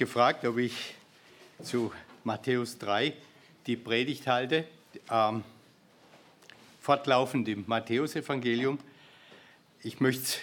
[0.00, 0.94] gefragt, ob ich
[1.62, 1.92] zu
[2.24, 3.12] Matthäus 3
[3.66, 4.64] die Predigt halte,
[5.10, 5.44] ähm,
[6.80, 8.78] fortlaufend im Matthäusevangelium.
[9.82, 10.38] Ich möchte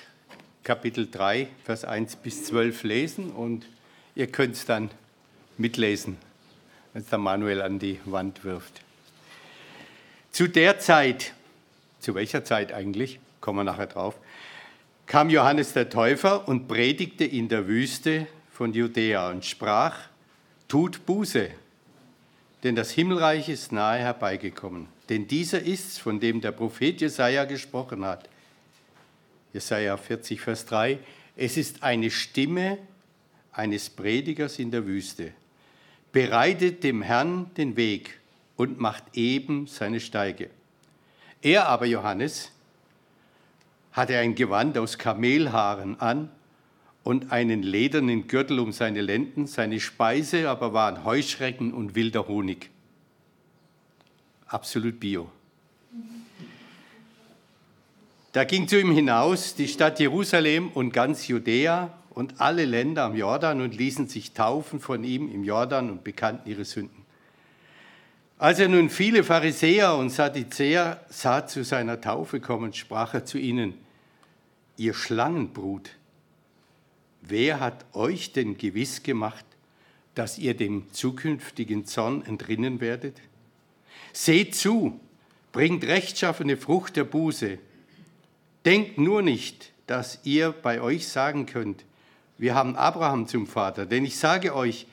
[0.64, 3.66] Kapitel 3, Vers 1 bis 12 lesen und
[4.14, 4.92] ihr könnt es dann
[5.58, 6.18] mitlesen,
[6.94, 8.82] wenn es der Manuel an die Wand wirft.
[10.30, 11.34] Zu der Zeit,
[12.00, 14.20] zu welcher Zeit eigentlich, kommen wir nachher drauf,
[15.08, 19.96] kam Johannes der Täufer und predigte in der Wüste von Judäa und sprach,
[20.68, 21.52] tut Buße,
[22.64, 24.88] denn das Himmelreich ist nahe herbeigekommen.
[25.10, 28.28] Denn dieser ist's, von dem der Prophet Jesaja gesprochen hat.
[29.54, 30.98] Jesaja 40, Vers 3.
[31.36, 32.80] Es ist eine Stimme
[33.52, 35.34] eines Predigers in der Wüste.
[36.12, 38.20] Bereitet dem Herrn den Weg
[38.56, 40.50] und macht eben seine Steige.
[41.44, 42.52] Er aber, Johannes,
[43.92, 46.32] hatte ein Gewand aus Kamelhaaren an
[47.08, 49.48] und einen ledernen Gürtel um seine Lenden.
[49.48, 52.70] Seine Speise aber waren Heuschrecken und wilder Honig.
[54.46, 55.32] Absolut bio.
[58.34, 63.16] Da ging zu ihm hinaus die Stadt Jerusalem und ganz Judäa und alle Länder am
[63.16, 67.06] Jordan und ließen sich taufen von ihm im Jordan und bekannten ihre Sünden.
[68.38, 73.38] Als er nun viele Pharisäer und Sadduzäer sah zu seiner Taufe kommen, sprach er zu
[73.38, 73.76] ihnen,
[74.76, 75.92] ihr Schlangenbrut,
[77.22, 79.46] wer hat euch denn gewiss gemacht,
[80.16, 83.22] dass ihr dem zukünftigen Zorn entrinnen werdet?
[84.14, 85.00] Seht zu,
[85.52, 87.60] bringt rechtschaffene Frucht der Buße.
[88.66, 91.86] Denkt nur nicht, dass ihr bei euch sagen könnt,
[92.38, 93.86] wir haben Abraham zum Vater.
[93.86, 94.86] Denn ich sage euch,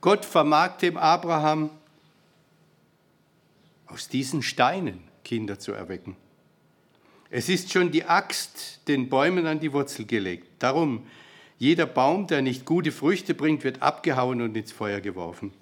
[0.00, 1.70] Gott vermag dem Abraham
[3.86, 6.16] aus diesen Steinen Kinder zu erwecken.
[7.30, 10.46] Es ist schon die Axt den Bäumen an die Wurzel gelegt.
[10.58, 11.06] Darum,
[11.58, 15.52] jeder Baum, der nicht gute Früchte bringt, wird abgehauen und ins Feuer geworfen.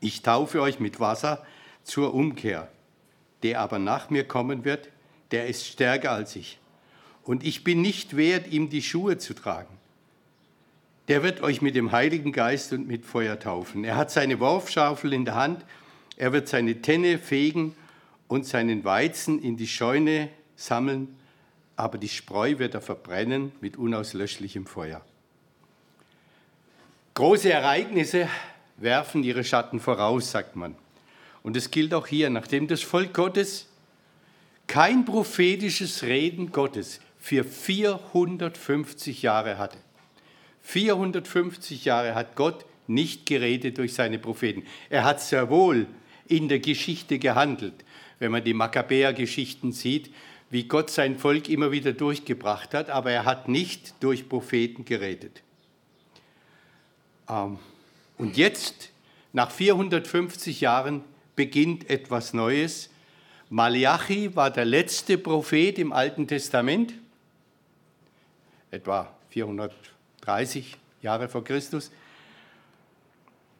[0.00, 1.44] Ich taufe euch mit Wasser
[1.84, 2.68] zur Umkehr.
[3.42, 4.88] Der aber nach mir kommen wird,
[5.30, 6.58] der ist stärker als ich.
[7.22, 9.76] Und ich bin nicht wert, ihm die Schuhe zu tragen.
[11.08, 13.84] Der wird euch mit dem Heiligen Geist und mit Feuer taufen.
[13.84, 15.64] Er hat seine Worfschaufel in der Hand.
[16.16, 17.76] Er wird seine Tenne fegen
[18.28, 21.15] und seinen Weizen in die Scheune sammeln,
[21.76, 25.02] aber die Spreu wird er verbrennen mit unauslöschlichem Feuer.
[27.14, 28.28] Große Ereignisse
[28.76, 30.74] werfen ihre Schatten voraus, sagt man.
[31.42, 33.68] Und es gilt auch hier, nachdem das Volk Gottes
[34.66, 39.78] kein prophetisches Reden Gottes für 450 Jahre hatte.
[40.62, 44.64] 450 Jahre hat Gott nicht geredet durch seine Propheten.
[44.90, 45.86] Er hat sehr wohl
[46.26, 47.84] in der Geschichte gehandelt.
[48.18, 50.10] Wenn man die Makkabäer-Geschichten sieht,
[50.50, 55.42] wie Gott sein Volk immer wieder durchgebracht hat, aber er hat nicht durch Propheten geredet.
[57.28, 57.58] Ähm,
[58.18, 58.90] und jetzt,
[59.32, 61.02] nach 450 Jahren,
[61.34, 62.90] beginnt etwas Neues.
[63.50, 66.94] Malachi war der letzte Prophet im Alten Testament,
[68.70, 71.90] etwa 430 Jahre vor Christus.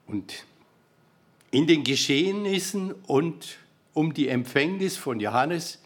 [0.07, 0.45] Und
[1.51, 3.59] in den Geschehnissen und
[3.93, 5.81] um die Empfängnis von Johannes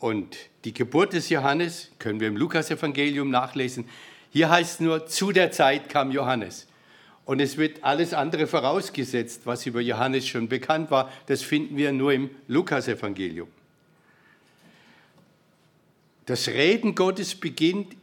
[0.00, 3.88] und die Geburt des Johannes können wir im Lukasevangelium nachlesen.
[4.30, 6.66] Hier heißt nur, zu der Zeit kam Johannes.
[7.24, 11.10] Und es wird alles andere vorausgesetzt, was über Johannes schon bekannt war.
[11.26, 13.48] Das finden wir nur im Lukasevangelium.
[16.26, 17.96] Das Reden Gottes beginnt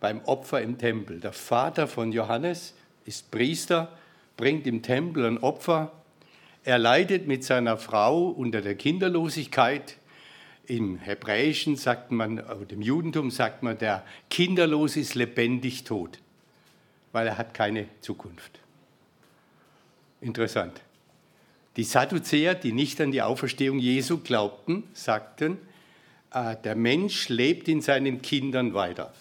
[0.00, 1.20] beim Opfer im Tempel.
[1.20, 2.74] Der Vater von Johannes
[3.06, 3.96] ist Priester,
[4.36, 5.92] bringt im Tempel ein Opfer.
[6.64, 9.96] Er leidet mit seiner Frau unter der Kinderlosigkeit
[10.68, 16.18] im Hebräischen sagt man, oder im Judentum sagt man, der Kinderlos ist lebendig tot,
[17.12, 18.60] weil er hat keine Zukunft.
[20.20, 20.82] Interessant.
[21.76, 25.58] Die Sadduzäer, die nicht an die Auferstehung Jesu glaubten, sagten,
[26.32, 29.14] äh, der Mensch lebt in seinen Kindern weiter.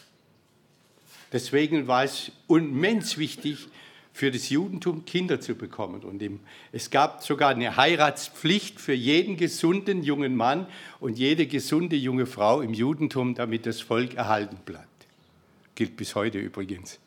[1.32, 3.68] Deswegen war es immens wichtig,
[4.18, 6.02] für das Judentum Kinder zu bekommen.
[6.02, 6.24] Und
[6.72, 10.66] es gab sogar eine Heiratspflicht für jeden gesunden jungen Mann
[11.00, 14.88] und jede gesunde junge Frau im Judentum, damit das Volk erhalten bleibt.
[15.76, 16.98] Gilt bis heute übrigens.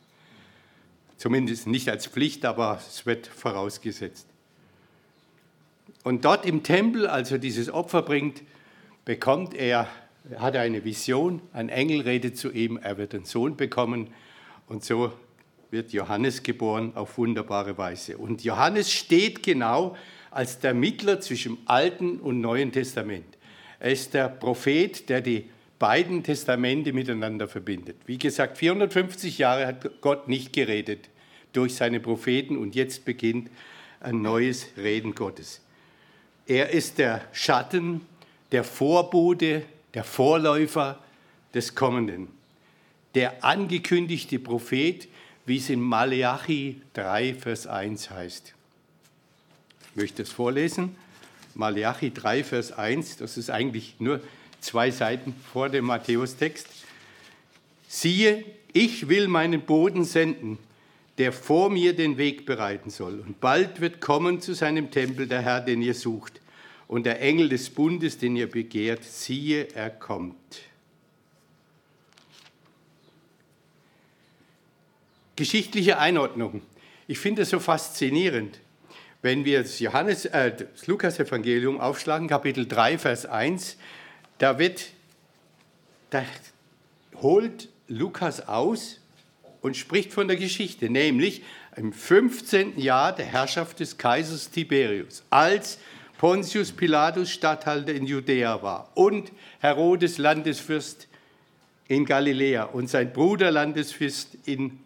[1.16, 4.28] Zumindest nicht als Pflicht, aber es wird vorausgesetzt.
[6.04, 8.40] Und dort im Tempel, als er dieses Opfer bringt,
[9.04, 9.88] bekommt er,
[10.36, 14.10] hat er eine Vision, ein Engel redet zu ihm, er wird einen Sohn bekommen.
[14.68, 15.12] Und so
[15.70, 18.18] wird Johannes geboren auf wunderbare Weise.
[18.18, 19.96] Und Johannes steht genau
[20.30, 23.36] als der Mittler zwischen Alten und Neuen Testament.
[23.78, 25.46] Er ist der Prophet, der die
[25.78, 27.96] beiden Testamente miteinander verbindet.
[28.06, 31.08] Wie gesagt, 450 Jahre hat Gott nicht geredet
[31.52, 33.50] durch seine Propheten und jetzt beginnt
[34.00, 35.62] ein neues Reden Gottes.
[36.46, 38.02] Er ist der Schatten,
[38.52, 39.62] der Vorbote,
[39.94, 40.98] der Vorläufer
[41.54, 42.28] des Kommenden,
[43.14, 45.08] der angekündigte Prophet,
[45.46, 48.54] wie es in Maleachi 3, Vers 1 heißt.
[49.90, 50.94] Ich möchte es vorlesen.
[51.54, 54.20] Maleachi 3, Vers 1, das ist eigentlich nur
[54.60, 56.68] zwei Seiten vor dem Matthäus-Text.
[57.88, 60.58] Siehe, ich will meinen Boden senden,
[61.18, 63.20] der vor mir den Weg bereiten soll.
[63.20, 66.40] Und bald wird kommen zu seinem Tempel der Herr, den ihr sucht.
[66.86, 70.36] Und der Engel des Bundes, den ihr begehrt, siehe, er kommt.
[75.40, 76.60] Geschichtliche Einordnung.
[77.06, 78.60] Ich finde es so faszinierend,
[79.22, 83.78] wenn wir das, Johannes, äh, das Lukas-Evangelium aufschlagen, Kapitel 3, Vers 1,
[84.36, 84.88] da wird,
[86.10, 86.22] da
[87.22, 89.00] holt Lukas aus
[89.62, 91.42] und spricht von der Geschichte, nämlich
[91.74, 92.78] im 15.
[92.78, 95.78] Jahr der Herrschaft des Kaisers Tiberius, als
[96.18, 101.08] Pontius Pilatus Statthalter in Judäa war und Herodes Landesfürst
[101.88, 104.80] in Galiläa und sein Bruder Landesfürst in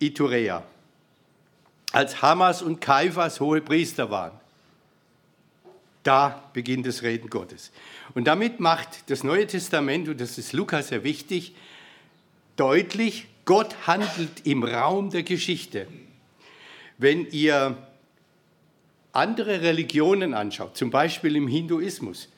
[0.00, 0.64] Iturea,
[1.92, 4.32] als Hamas und Kaiphas hohe Priester waren.
[6.02, 7.70] Da beginnt das Reden Gottes.
[8.14, 11.54] Und damit macht das Neue Testament, und das ist Lukas sehr wichtig,
[12.56, 15.86] deutlich, Gott handelt im Raum der Geschichte.
[16.98, 17.76] Wenn ihr
[19.12, 22.28] andere Religionen anschaut, zum Beispiel im Hinduismus,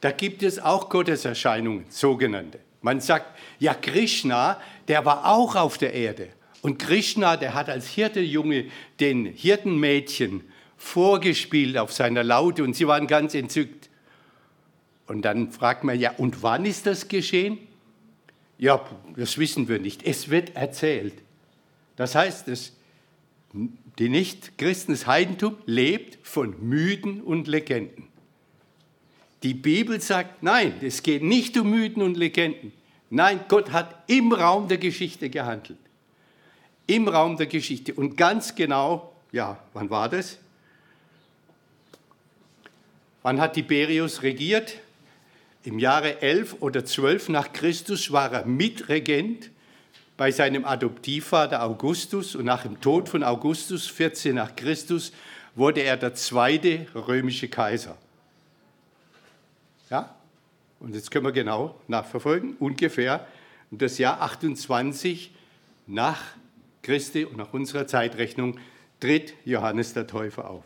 [0.00, 2.60] da gibt es auch Gotteserscheinungen, sogenannte.
[2.82, 4.58] Man sagt, ja, Krishna,
[4.88, 6.28] der war auch auf der Erde.
[6.62, 8.66] Und Krishna, der hat als Hirtenjunge
[8.98, 10.42] den Hirtenmädchen
[10.76, 13.88] vorgespielt auf seiner Laute und sie waren ganz entzückt.
[15.06, 17.58] Und dann fragt man, ja, und wann ist das geschehen?
[18.58, 18.84] Ja,
[19.16, 20.02] das wissen wir nicht.
[20.04, 21.14] Es wird erzählt.
[21.96, 22.72] Das heißt, das,
[23.98, 28.08] die Nicht-Christen, das Heidentum lebt von Mythen und Legenden.
[29.42, 32.72] Die Bibel sagt, nein, es geht nicht um Mythen und Legenden.
[33.08, 35.78] Nein, Gott hat im Raum der Geschichte gehandelt.
[36.90, 37.94] Im Raum der Geschichte.
[37.94, 40.38] Und ganz genau, ja, wann war das?
[43.22, 44.74] Wann hat Tiberius regiert?
[45.62, 49.50] Im Jahre 11 oder 12 nach Christus war er Mitregent
[50.16, 55.12] bei seinem Adoptivvater Augustus und nach dem Tod von Augustus 14 nach Christus
[55.54, 57.96] wurde er der zweite römische Kaiser.
[59.90, 60.12] Ja?
[60.80, 63.28] Und jetzt können wir genau nachverfolgen, ungefähr
[63.70, 65.30] das Jahr 28
[65.86, 66.20] nach
[66.82, 68.58] Christi und nach unserer Zeitrechnung
[69.00, 70.64] tritt Johannes der Täufer auf.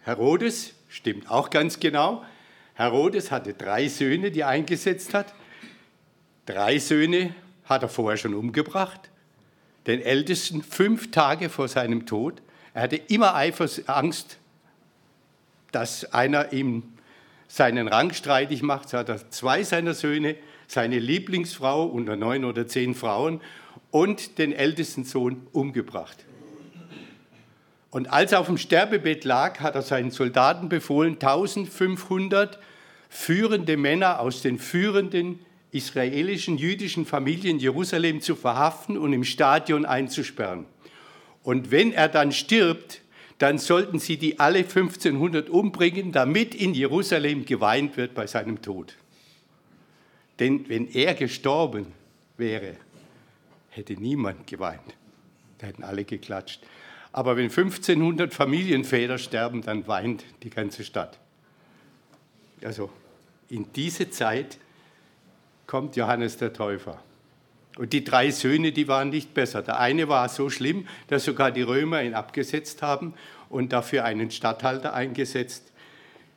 [0.00, 2.22] Herodes Stimmt auch ganz genau.
[2.74, 5.32] Herodes hatte drei Söhne, die er eingesetzt hat.
[6.44, 7.34] Drei Söhne
[7.64, 9.00] hat er vorher schon umgebracht.
[9.86, 12.42] Den ältesten fünf Tage vor seinem Tod.
[12.74, 13.34] Er hatte immer
[13.86, 14.36] Angst,
[15.70, 16.91] dass einer ihm
[17.52, 18.88] seinen Rang streitig macht.
[18.88, 23.42] So hat er zwei seiner Söhne, seine Lieblingsfrau unter neun oder zehn Frauen
[23.90, 26.24] und den ältesten Sohn umgebracht.
[27.90, 32.58] Und als er auf dem Sterbebett lag, hat er seinen Soldaten befohlen, 1500
[33.10, 35.38] führende Männer aus den führenden
[35.72, 40.64] israelischen jüdischen Familien Jerusalem zu verhaften und im Stadion einzusperren.
[41.42, 43.02] Und wenn er dann stirbt,
[43.42, 48.94] dann sollten sie die alle 1500 umbringen, damit in Jerusalem geweint wird bei seinem Tod.
[50.38, 51.86] Denn wenn er gestorben
[52.36, 52.76] wäre,
[53.70, 54.94] hätte niemand geweint.
[55.58, 56.62] Da hätten alle geklatscht.
[57.10, 61.18] Aber wenn 1500 Familienväter sterben, dann weint die ganze Stadt.
[62.62, 62.90] Also
[63.48, 64.56] in diese Zeit
[65.66, 67.02] kommt Johannes der Täufer.
[67.78, 69.62] Und die drei Söhne, die waren nicht besser.
[69.62, 73.14] Der eine war so schlimm, dass sogar die Römer ihn abgesetzt haben
[73.48, 75.72] und dafür einen Statthalter eingesetzt.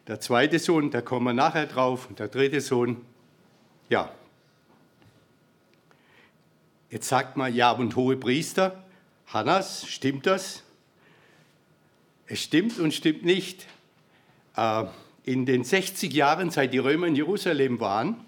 [0.07, 2.07] Der zweite Sohn, da kommen wir nachher drauf.
[2.09, 3.01] Und der dritte Sohn,
[3.89, 4.11] ja.
[6.89, 8.83] Jetzt sagt man, ja, und hohe Priester,
[9.27, 10.63] Hannas, stimmt das?
[12.27, 13.65] Es stimmt und stimmt nicht.
[14.55, 14.85] Äh,
[15.23, 18.24] in den 60 Jahren, seit die Römer in Jerusalem waren,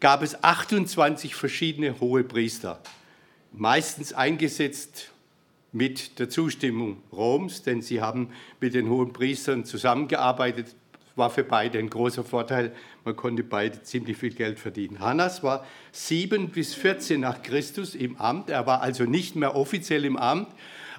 [0.00, 2.80] gab es 28 verschiedene hohe Priester,
[3.52, 5.10] meistens eingesetzt
[5.72, 8.30] mit der Zustimmung Roms, denn sie haben
[8.60, 10.74] mit den hohen Priestern zusammengearbeitet.
[11.16, 12.72] War für beide ein großer Vorteil.
[13.04, 15.00] Man konnte beide ziemlich viel Geld verdienen.
[15.00, 18.48] Hannas war 7 bis 14 nach Christus im Amt.
[18.48, 20.48] Er war also nicht mehr offiziell im Amt,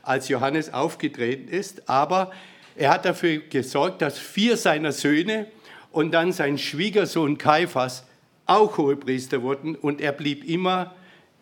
[0.04, 2.32] als Johannes aufgetreten ist, aber
[2.76, 5.48] er hat dafür gesorgt, dass vier seiner Söhne
[5.92, 8.06] und dann sein Schwiegersohn Kaiphas
[8.46, 10.96] auch Hohepriester wurden und er blieb immer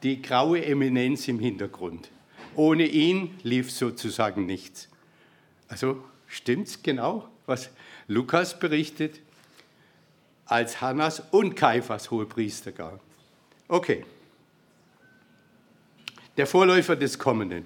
[0.03, 2.09] die graue Eminenz im Hintergrund.
[2.55, 4.89] Ohne ihn lief sozusagen nichts.
[5.67, 7.69] Also stimmt's genau, was
[8.07, 9.21] Lukas berichtet,
[10.45, 12.99] als Hannas und Kaiphas Hohepriester gab.
[13.67, 14.03] Okay.
[16.37, 17.65] Der Vorläufer des Kommenden.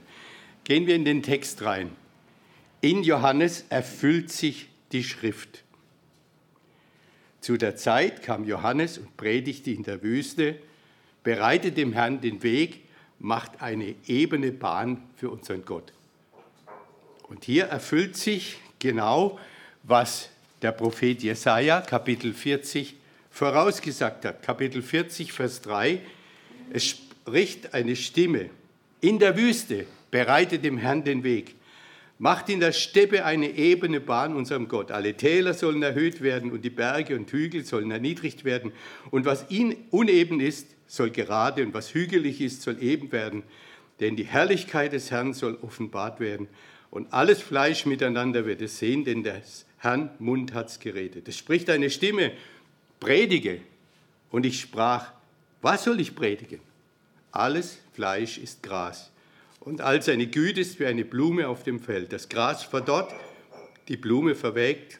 [0.63, 1.91] Gehen wir in den Text rein.
[2.81, 5.62] In Johannes erfüllt sich die Schrift.
[7.43, 10.55] Zu der Zeit kam Johannes und predigte in der Wüste,
[11.23, 12.83] bereitet dem Herrn den Weg,
[13.19, 15.91] macht eine ebene Bahn für unseren Gott.
[17.27, 19.37] Und hier erfüllt sich genau,
[19.83, 20.29] was
[20.61, 22.95] der Prophet Jesaja, Kapitel 40,
[23.29, 24.41] vorausgesagt hat.
[24.41, 25.99] Kapitel 40, Vers 3.
[26.71, 28.51] Es spricht eine Stimme
[29.01, 31.55] in der Wüste, bereitet dem Herrn den Weg.
[32.19, 34.91] Macht in der Steppe eine ebene Bahn unserem Gott.
[34.91, 38.71] Alle Täler sollen erhöht werden und die Berge und Hügel sollen erniedrigt werden.
[39.11, 43.43] Und was ihn uneben ist, soll gerade und was hügelig ist, soll eben werden.
[43.99, 46.47] Denn die Herrlichkeit des Herrn soll offenbart werden.
[46.91, 51.27] Und alles Fleisch miteinander wird es sehen, denn des Herrn Mund hat's geredet.
[51.27, 52.31] Es spricht eine Stimme,
[52.99, 53.61] predige.
[54.29, 55.11] Und ich sprach,
[55.61, 56.59] was soll ich predigen?
[57.31, 59.12] Alles Fleisch ist Gras.
[59.63, 62.11] Und all seine Güte ist wie eine Blume auf dem Feld.
[62.11, 63.13] Das Gras verdorrt,
[63.87, 64.99] die Blume verwelkt,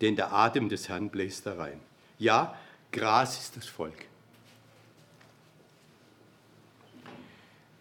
[0.00, 1.78] denn der Atem des Herrn bläst da rein.
[2.18, 2.58] Ja,
[2.90, 4.06] Gras ist das Volk.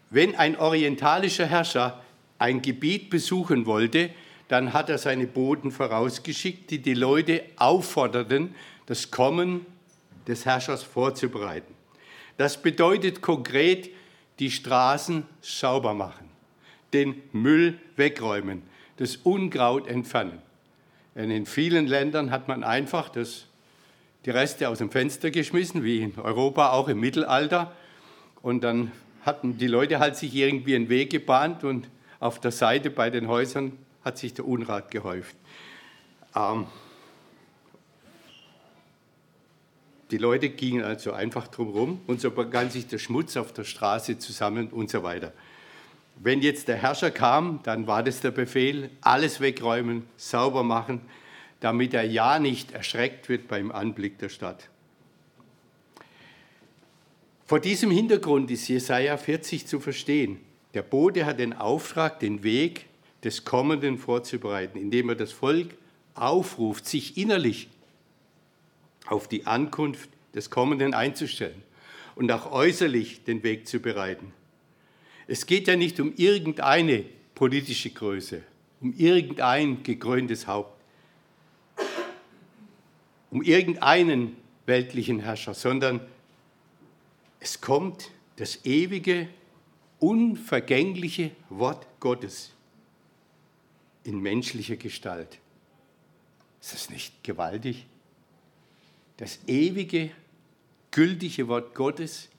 [0.09, 2.03] Wenn ein orientalischer Herrscher
[2.39, 4.09] ein Gebiet besuchen wollte,
[4.49, 8.53] dann hat er seine Boten vorausgeschickt, die die Leute aufforderten,
[8.85, 9.65] das Kommen
[10.27, 11.73] des Herrschers vorzubereiten.
[12.37, 13.89] Das bedeutet konkret,
[14.39, 16.29] die Straßen sauber machen,
[16.93, 18.63] den Müll wegräumen,
[18.97, 20.41] das Unkraut entfernen.
[21.15, 23.45] Denn in vielen Ländern hat man einfach das,
[24.25, 27.71] die Reste aus dem Fenster geschmissen, wie in Europa auch im Mittelalter.
[28.41, 31.89] Und dann hatten die Leute halt sich irgendwie einen Weg gebahnt und
[32.19, 33.73] auf der Seite bei den Häusern
[34.03, 35.35] hat sich der Unrat gehäuft.
[36.35, 36.67] Ähm,
[40.11, 44.19] die Leute gingen also einfach drumherum und so begann sich der Schmutz auf der Straße
[44.19, 45.33] zusammen und so weiter.
[46.17, 51.01] Wenn jetzt der Herrscher kam, dann war das der Befehl, alles wegräumen, sauber machen,
[51.59, 54.69] damit er ja nicht erschreckt wird beim Anblick der Stadt.
[57.45, 60.39] Vor diesem Hintergrund ist Jesaja 40 zu verstehen.
[60.73, 62.85] Der Bote hat den Auftrag, den Weg
[63.23, 65.75] des Kommenden vorzubereiten, indem er das Volk
[66.15, 67.69] aufruft, sich innerlich
[69.07, 71.61] auf die Ankunft des Kommenden einzustellen
[72.15, 74.33] und auch äußerlich den Weg zu bereiten.
[75.27, 78.41] Es geht ja nicht um irgendeine politische Größe,
[78.81, 80.79] um irgendein gekröntes Haupt,
[83.31, 86.01] um irgendeinen weltlichen Herrscher, sondern
[87.39, 89.27] es kommt das ewige,
[89.99, 92.51] unvergängliche Wort Gottes
[94.03, 95.39] in menschlicher Gestalt.
[96.61, 97.85] Ist das nicht gewaltig?
[99.17, 100.11] Das ewige,
[100.91, 102.29] gültige Wort Gottes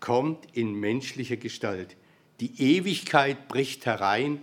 [0.00, 1.96] kommt in menschlicher Gestalt.
[2.40, 4.42] Die Ewigkeit bricht herein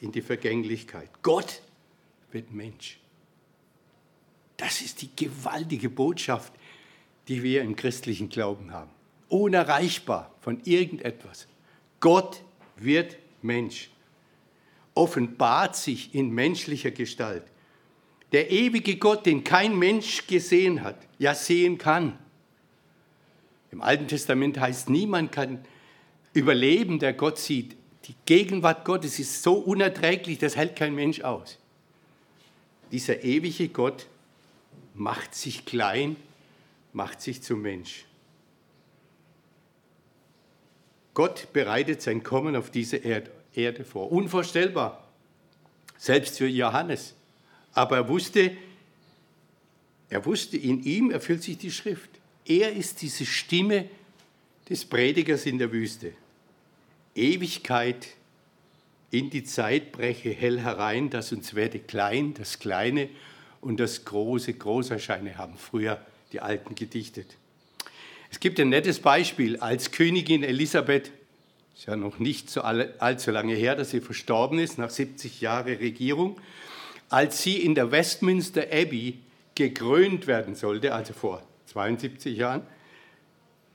[0.00, 1.10] in die Vergänglichkeit.
[1.22, 1.62] Gott
[2.32, 2.98] wird Mensch.
[4.56, 6.52] Das ist die gewaltige Botschaft,
[7.28, 8.90] die wir im christlichen Glauben haben.
[9.28, 11.46] Unerreichbar von irgendetwas.
[12.00, 12.42] Gott
[12.76, 13.90] wird Mensch
[14.94, 17.44] offenbart sich in menschlicher Gestalt.
[18.34, 22.18] Der ewige Gott, den kein Mensch gesehen hat, ja sehen kann.
[23.70, 25.64] Im Alten Testament heißt, niemand kann
[26.32, 27.76] überleben, der Gott sieht.
[28.06, 31.60] Die Gegenwart Gottes ist so unerträglich, das hält kein Mensch aus.
[32.90, 34.08] Dieser ewige Gott
[34.94, 36.16] macht sich klein,
[36.92, 38.04] macht sich zum Mensch.
[41.14, 44.10] Gott bereitet sein Kommen auf diese Erde vor.
[44.10, 45.06] Unvorstellbar,
[45.96, 47.14] selbst für Johannes.
[47.74, 48.56] Aber er wusste,
[50.08, 52.10] er wusste, in ihm erfüllt sich die Schrift.
[52.46, 53.88] Er ist diese Stimme
[54.68, 56.12] des Predigers in der Wüste.
[57.14, 58.08] Ewigkeit
[59.10, 63.08] in die Zeit breche hell herein, dass uns werde klein, das Kleine
[63.60, 67.36] und das Große groß erscheine, haben früher die Alten gedichtet.
[68.30, 71.12] Es gibt ein nettes Beispiel, als Königin Elisabeth
[71.76, 75.76] ist ja noch nicht so allzu lange her, dass sie verstorben ist, nach 70 Jahren
[75.76, 76.40] Regierung.
[77.14, 79.20] Als sie in der Westminster Abbey
[79.54, 82.62] gekrönt werden sollte, also vor 72 Jahren,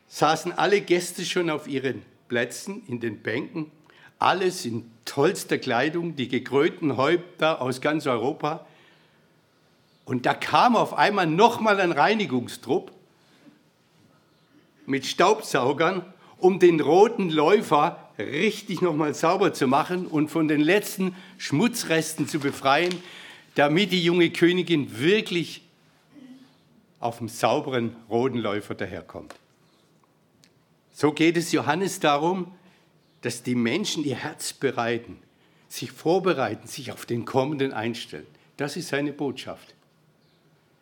[0.10, 3.72] saßen alle Gäste schon auf ihren Plätzen in den Bänken,
[4.18, 8.68] alles in tollster Kleidung, die gekrönten Häupter aus ganz Europa.
[10.04, 12.92] Und da kam auf einmal nochmal ein Reinigungstrupp
[14.86, 16.04] mit Staubsaugern
[16.40, 22.40] um den roten Läufer richtig nochmal sauber zu machen und von den letzten Schmutzresten zu
[22.40, 23.02] befreien,
[23.60, 25.62] damit die junge Königin wirklich
[27.02, 29.36] auf dem sauberen roten Läufer daherkommt.
[30.94, 32.54] So geht es Johannes darum,
[33.20, 35.18] dass die Menschen ihr Herz bereiten,
[35.68, 38.26] sich vorbereiten, sich auf den Kommenden einstellen.
[38.56, 39.76] Das ist seine Botschaft.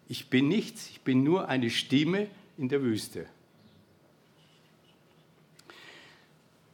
[0.08, 2.28] Ich bin nichts, ich bin nur eine Stimme
[2.60, 3.26] in der Wüste.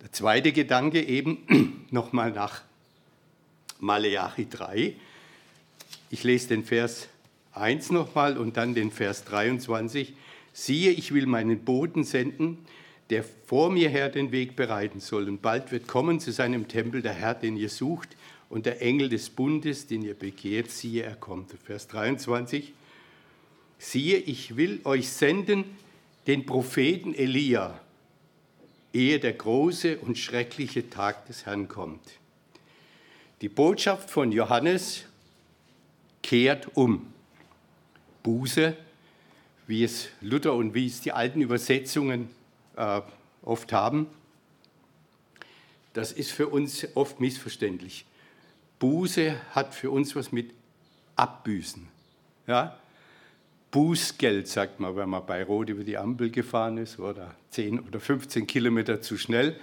[0.02, 2.62] Der zweite Gedanke eben nochmal nach
[3.80, 4.98] Maleachi 3.
[6.14, 7.08] Ich lese den Vers
[7.54, 10.14] 1 nochmal und dann den Vers 23.
[10.54, 12.60] Siehe, ich will meinen Boten senden,
[13.10, 15.28] der vor mir her den Weg bereiten soll.
[15.28, 18.10] Und bald wird kommen zu seinem Tempel der Herr, den ihr sucht,
[18.48, 21.50] und der Engel des Bundes, den ihr begehrt, siehe, er kommt.
[21.64, 22.74] Vers 23.
[23.80, 25.64] Siehe, ich will euch senden
[26.28, 27.82] den Propheten Elia,
[28.94, 32.04] ehe der große und schreckliche Tag des Herrn kommt.
[33.42, 35.06] Die Botschaft von Johannes
[36.24, 37.14] kehrt um.
[38.24, 38.76] Buße,
[39.68, 42.30] wie es Luther und wie es die alten Übersetzungen
[42.76, 43.02] äh,
[43.44, 44.08] oft haben,
[45.94, 48.06] das ist für uns oft missverständlich.
[48.80, 50.54] Buße hat für uns was mit
[51.16, 51.88] Abbüßen.
[52.48, 52.80] Ja?
[53.72, 58.00] Bußgeld, sagt man, wenn man bei Rot über die Ampel gefahren ist oder 10 oder
[58.00, 59.60] 15 Kilometer zu schnell,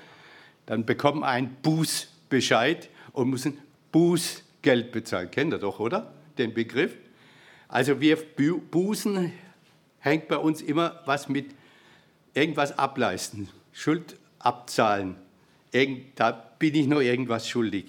[0.67, 3.59] dann bekommt man einen Bußbescheid und muss ein
[3.93, 5.31] Bußgeld bezahlen.
[5.31, 6.12] Kennt ihr doch, oder?
[6.39, 6.97] Den Begriff?
[7.69, 9.33] Also wir Bußen
[10.01, 11.55] hängt bei uns immer was mit
[12.35, 15.17] irgendwas ableisten, Schuld abzahlen.
[16.17, 17.87] da bin ich noch irgendwas schuldig.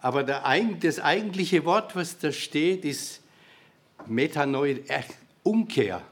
[0.00, 3.22] Aber das eigentliche Wort, was da steht, ist
[4.06, 5.02] Metanoid, äh,
[5.42, 6.02] Umkehr.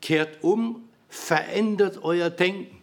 [0.00, 2.78] Kehrt um, verändert euer Denken.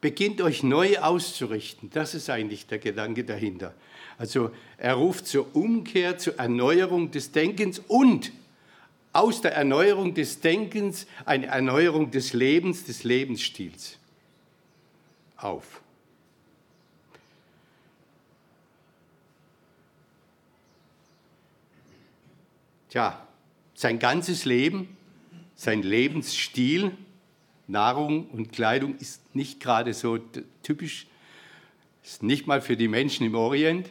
[0.00, 1.90] Beginnt euch neu auszurichten.
[1.92, 3.74] Das ist eigentlich der Gedanke dahinter.
[4.18, 8.32] Also er ruft zur Umkehr, zur Erneuerung des Denkens und
[9.12, 13.96] aus der Erneuerung des Denkens eine Erneuerung des Lebens, des Lebensstils
[15.36, 15.80] auf.
[22.90, 23.24] Tja,
[23.74, 24.96] sein ganzes Leben,
[25.54, 26.96] sein Lebensstil,
[27.68, 30.18] Nahrung und Kleidung ist nicht gerade so
[30.62, 31.06] typisch,
[32.02, 33.90] ist nicht mal für die Menschen im Orient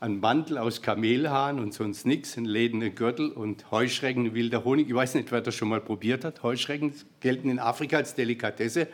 [0.00, 4.88] ein Mantel aus Kamelhaaren und sonst nichts, ein ledene Gürtel und Heuschrecken, wilder Honig.
[4.88, 6.42] Ich weiß nicht, wer das schon mal probiert hat.
[6.42, 8.88] Heuschrecken gelten in Afrika als Delikatesse.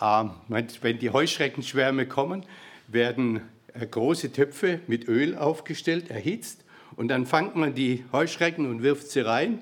[0.00, 2.44] Ähm, wenn die Heuschreckenschwärme kommen,
[2.88, 3.42] werden
[3.74, 6.64] äh, große Töpfe mit Öl aufgestellt, erhitzt
[6.96, 9.60] und dann fangt man die Heuschrecken und wirft sie rein,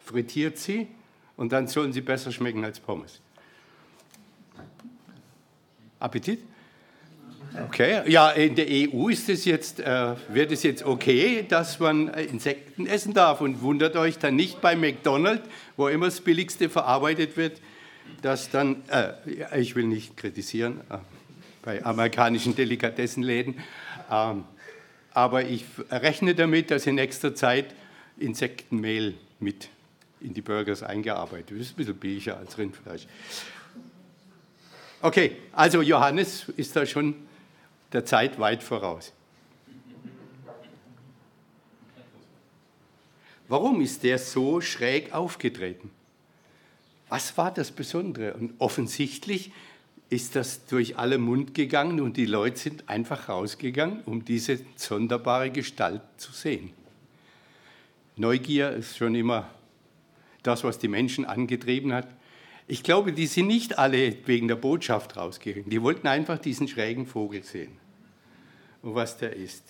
[0.00, 0.88] frittiert sie
[1.36, 3.20] und dann sollen sie besser schmecken als Pommes.
[5.98, 6.40] Appetit?
[7.64, 12.08] Okay, ja, in der EU ist es jetzt, äh, wird es jetzt okay, dass man
[12.08, 16.68] äh, Insekten essen darf und wundert euch dann nicht bei McDonald's, wo immer das Billigste
[16.68, 17.60] verarbeitet wird,
[18.20, 19.12] dass dann, äh,
[19.58, 20.98] ich will nicht kritisieren, äh,
[21.62, 23.56] bei amerikanischen Delikatessenläden,
[24.10, 24.44] ähm,
[25.12, 27.74] aber ich rechne damit, dass in nächster Zeit
[28.18, 29.70] Insektenmehl mit
[30.20, 31.60] in die Burgers eingearbeitet wird.
[31.60, 33.06] Das ist ein bisschen billiger als Rindfleisch.
[35.00, 37.14] Okay, also Johannes ist da schon
[37.92, 39.12] der Zeit weit voraus.
[43.48, 45.90] Warum ist der so schräg aufgetreten?
[47.08, 48.34] Was war das Besondere?
[48.34, 49.52] Und offensichtlich
[50.10, 55.50] ist das durch alle Mund gegangen und die Leute sind einfach rausgegangen, um diese sonderbare
[55.50, 56.72] Gestalt zu sehen.
[58.16, 59.50] Neugier ist schon immer
[60.42, 62.08] das, was die Menschen angetrieben hat.
[62.68, 65.70] Ich glaube, die sind nicht alle wegen der Botschaft rausgegangen.
[65.70, 67.78] Die wollten einfach diesen schrägen Vogel sehen
[68.82, 69.64] und was der ist.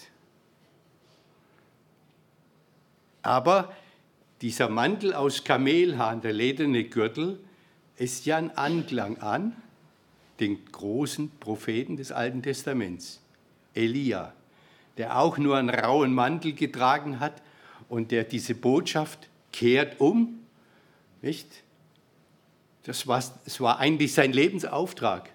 [3.23, 3.75] Aber
[4.41, 7.41] dieser Mantel aus Kamelhahn, der lederne Gürtel,
[7.97, 9.57] ist ja ein Anklang an
[10.39, 13.21] den großen Propheten des Alten Testaments,
[13.75, 14.33] Elia,
[14.97, 17.43] der auch nur einen rauen Mantel getragen hat
[17.89, 20.41] und der diese Botschaft kehrt um,
[21.23, 21.49] nicht?
[22.87, 25.31] Das war, das war eigentlich sein Lebensauftrag.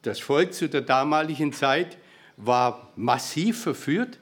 [0.00, 1.98] Das Volk zu der damaligen Zeit
[2.38, 4.18] war massiv verführt.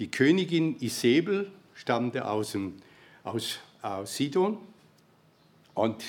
[0.00, 2.74] Die Königin Isabel stammte aus, dem,
[3.22, 4.58] aus, aus Sidon
[5.74, 6.02] und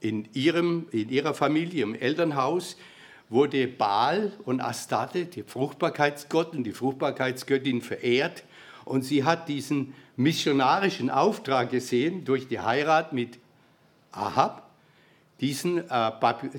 [0.00, 2.76] in, ihrem, in ihrer Familie, im Elternhaus,
[3.30, 8.44] wurde Baal und Astarte, die Fruchtbarkeitsgott und die Fruchtbarkeitsgöttin, verehrt.
[8.84, 13.38] Und sie hat diesen missionarischen Auftrag gesehen durch die Heirat mit
[14.12, 14.70] Ahab,
[15.40, 16.12] diesen, äh,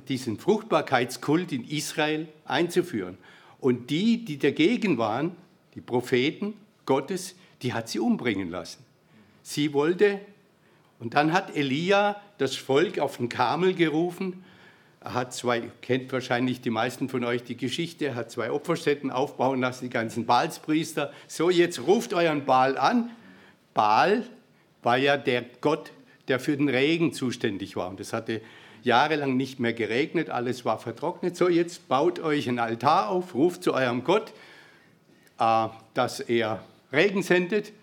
[0.08, 3.18] diesen Fruchtbarkeitskult in Israel einzuführen.
[3.60, 5.36] Und die, die dagegen waren,
[5.76, 8.84] die Propheten Gottes, die hat sie umbringen lassen.
[9.44, 10.20] Sie wollte,
[11.00, 14.44] und dann hat Elia das Volk auf den Kamel gerufen.
[15.00, 19.12] Er hat zwei, kennt wahrscheinlich die meisten von euch die Geschichte, er hat zwei Opferstätten
[19.12, 21.12] aufbauen lassen, die ganzen Baalspriester.
[21.28, 23.12] So, jetzt ruft euren Baal an.
[23.74, 24.28] Baal
[24.84, 25.92] war ja der Gott,
[26.32, 27.90] der für den Regen zuständig war.
[27.90, 28.40] Und das hatte
[28.84, 31.36] jahrelang nicht mehr geregnet, alles war vertrocknet.
[31.36, 34.32] So, jetzt baut euch ein Altar auf, ruft zu eurem Gott,
[35.40, 36.64] äh, dass er
[36.94, 37.74] Regen sendet.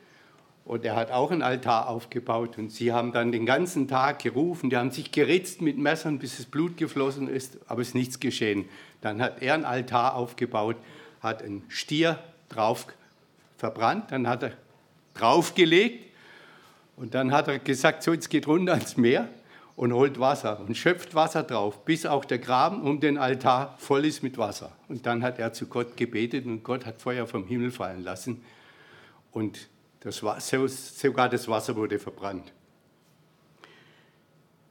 [0.65, 2.57] Und er hat auch ein Altar aufgebaut.
[2.57, 6.39] Und sie haben dann den ganzen Tag gerufen, die haben sich geritzt mit Messern, bis
[6.39, 8.65] das Blut geflossen ist, aber es ist nichts geschehen.
[9.03, 10.77] Dann hat er ein Altar aufgebaut,
[11.21, 12.87] hat einen Stier drauf
[13.59, 14.53] verbrannt, dann hat er
[15.13, 16.08] draufgelegt
[16.99, 19.29] und dann hat er gesagt, so jetzt geht runter ans Meer
[19.77, 24.05] und holt Wasser und schöpft Wasser drauf, bis auch der Graben um den Altar voll
[24.05, 24.73] ist mit Wasser.
[24.89, 28.43] Und dann hat er zu Gott gebetet und Gott hat Feuer vom Himmel fallen lassen
[29.31, 29.69] und
[30.01, 32.53] das Wasser, sogar das Wasser wurde verbrannt.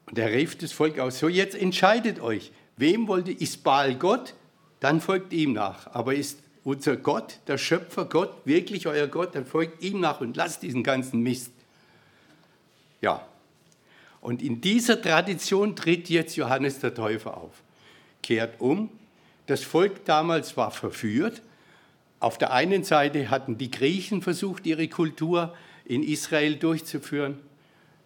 [0.07, 3.95] Und er rief das Volk aus, so jetzt entscheidet euch, wem wollt ihr, ist Baal
[3.95, 4.35] Gott,
[4.79, 5.93] dann folgt ihm nach.
[5.93, 10.35] Aber ist unser Gott, der Schöpfer Gott, wirklich euer Gott, dann folgt ihm nach und
[10.35, 11.51] lasst diesen ganzen Mist.
[13.01, 13.25] Ja,
[14.21, 17.61] und in dieser Tradition tritt jetzt Johannes der Täufer auf,
[18.21, 18.89] kehrt um.
[19.45, 21.41] Das Volk damals war verführt.
[22.19, 25.55] Auf der einen Seite hatten die Griechen versucht, ihre Kultur
[25.85, 27.37] in Israel durchzuführen.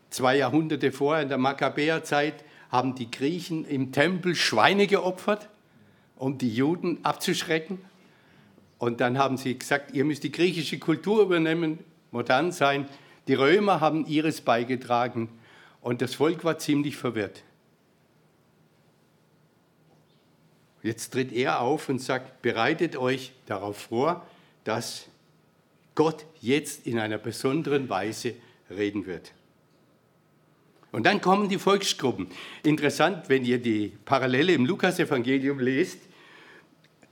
[0.09, 5.49] Zwei Jahrhunderte vorher, in der Makkabäerzeit, haben die Griechen im Tempel Schweine geopfert,
[6.17, 7.79] um die Juden abzuschrecken.
[8.77, 11.79] Und dann haben sie gesagt, ihr müsst die griechische Kultur übernehmen,
[12.11, 12.87] modern sein.
[13.31, 15.29] Die Römer haben ihres beigetragen
[15.79, 17.43] und das Volk war ziemlich verwirrt.
[20.83, 24.27] Jetzt tritt er auf und sagt, bereitet euch darauf vor,
[24.65, 25.07] dass
[25.95, 28.33] Gott jetzt in einer besonderen Weise
[28.69, 29.31] reden wird.
[30.91, 32.27] Und dann kommen die Volksgruppen.
[32.63, 35.99] Interessant, wenn ihr die Parallele im Lukasevangelium lest,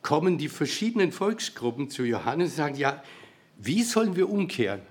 [0.01, 3.01] kommen die verschiedenen Volksgruppen zu Johannes und sagen, ja,
[3.57, 4.81] wie sollen wir umkehren?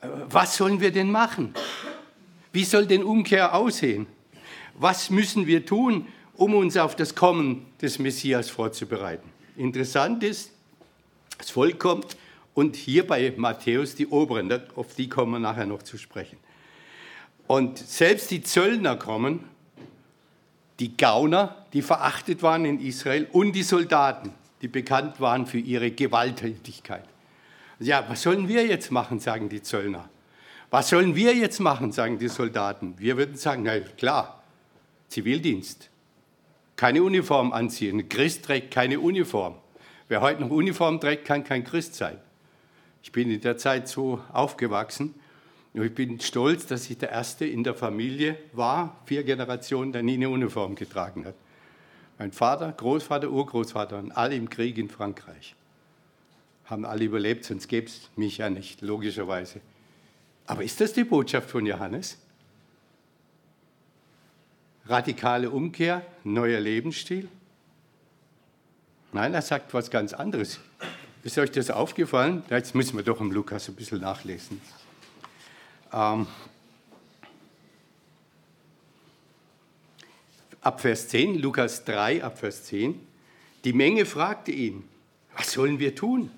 [0.00, 1.54] Was sollen wir denn machen?
[2.52, 4.06] Wie soll denn Umkehr aussehen?
[4.74, 9.28] Was müssen wir tun, um uns auf das Kommen des Messias vorzubereiten?
[9.56, 10.52] Interessant ist,
[11.36, 12.16] das Volk kommt
[12.54, 16.38] und hier bei Matthäus die Oberen, auf die kommen wir nachher noch zu sprechen.
[17.48, 19.44] Und selbst die Zöllner kommen,
[20.78, 24.32] die Gauner, die verachtet waren in Israel, und die Soldaten,
[24.62, 27.04] die bekannt waren für ihre Gewalttätigkeit.
[27.80, 30.08] Ja, was sollen wir jetzt machen, sagen die Zöllner.
[30.70, 32.94] Was sollen wir jetzt machen, sagen die Soldaten.
[32.98, 34.42] Wir würden sagen, na klar,
[35.08, 35.88] Zivildienst.
[36.76, 38.00] Keine Uniform anziehen.
[38.00, 39.54] Ein Christ trägt keine Uniform.
[40.08, 42.18] Wer heute noch Uniform trägt, kann kein Christ sein.
[43.02, 45.14] Ich bin in der Zeit so aufgewachsen
[45.72, 50.02] und ich bin stolz, dass ich der Erste in der Familie war, vier Generationen, der
[50.02, 51.34] nie eine Uniform getragen hat.
[52.18, 55.54] Mein Vater, Großvater, Urgroßvater und alle im Krieg in Frankreich
[56.68, 59.60] haben alle überlebt, sonst gäbe es mich ja nicht, logischerweise.
[60.46, 62.18] Aber ist das die Botschaft von Johannes?
[64.86, 67.28] Radikale Umkehr, neuer Lebensstil?
[69.12, 70.60] Nein, er sagt was ganz anderes.
[71.24, 72.42] Ist euch das aufgefallen?
[72.50, 74.60] Jetzt müssen wir doch im Lukas ein bisschen nachlesen.
[75.92, 76.26] Ähm,
[80.60, 83.00] ab Vers 10, Lukas 3, ab Vers 10.
[83.64, 84.84] Die Menge fragte ihn,
[85.36, 86.30] was sollen wir tun?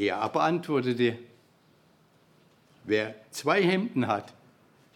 [0.00, 1.18] Er aber antwortete,
[2.84, 4.32] Wer zwei Hemden hat,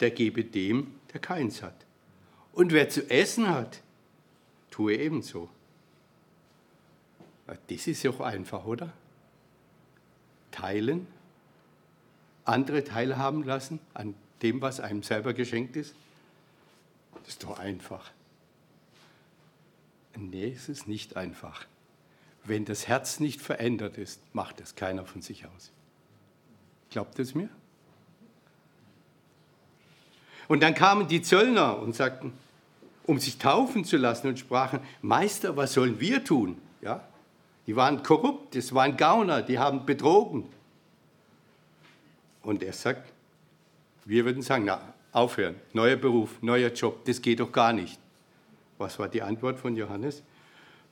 [0.00, 1.76] der gebe dem, der keins hat.
[2.52, 3.82] Und wer zu essen hat,
[4.70, 5.50] tue ebenso.
[7.66, 8.94] Das ist ja auch einfach, oder?
[10.50, 11.06] Teilen,
[12.46, 15.94] andere teilhaben lassen an dem, was einem selber geschenkt ist.
[17.16, 18.10] Das ist doch einfach.
[20.16, 21.66] Nee, es ist nicht einfach.
[22.44, 25.72] Wenn das Herz nicht verändert ist, macht das keiner von sich aus.
[26.90, 27.48] Glaubt es mir?
[30.46, 32.32] Und dann kamen die Zöllner und sagten,
[33.06, 36.58] um sich taufen zu lassen und sprachen, Meister, was sollen wir tun?
[36.80, 37.02] Ja?
[37.66, 40.44] Die waren korrupt, das waren Gauner, die haben betrogen.
[42.42, 43.10] Und er sagt,
[44.04, 47.98] wir würden sagen, na, aufhören, neuer Beruf, neuer Job, das geht doch gar nicht.
[48.76, 50.22] Was war die Antwort von Johannes?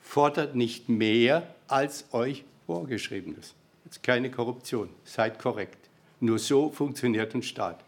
[0.02, 3.54] Fordert nicht mehr, als euch vorgeschrieben ist.
[3.84, 5.78] Jetzt keine Korruption, seid korrekt.
[6.20, 7.80] Nur so funktioniert ein Staat.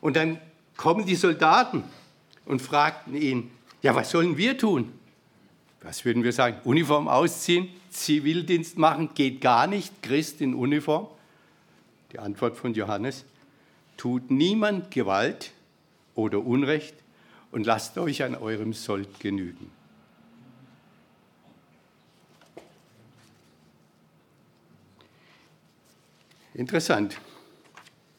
[0.00, 0.38] Und dann
[0.76, 1.84] kommen die Soldaten
[2.46, 3.50] und fragten ihn,
[3.82, 4.92] ja, was sollen wir tun?
[5.82, 6.58] Was würden wir sagen?
[6.64, 11.08] Uniform ausziehen, Zivildienst machen, geht gar nicht, Christ in Uniform?
[12.12, 13.24] Die Antwort von Johannes,
[13.96, 15.52] tut niemand Gewalt
[16.14, 16.94] oder Unrecht
[17.50, 19.70] und lasst euch an eurem Sold genügen.
[26.54, 27.18] Interessant,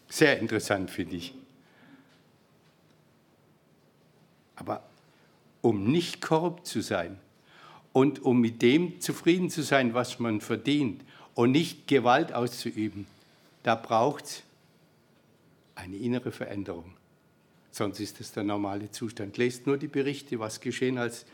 [0.10, 1.34] sehr interessant finde ich.
[4.56, 4.84] Aber
[5.62, 7.20] um nicht korrupt zu sein
[7.92, 11.04] und um mit dem zufrieden zu sein, was man verdient
[11.36, 13.08] und nicht Gewalt auszuüben,
[13.64, 14.44] da braucht es
[15.76, 16.94] eine innere Veränderung.
[17.72, 19.38] Sonst ist es der normale Zustand.
[19.38, 21.26] Lest nur die Berichte, was geschehen, als,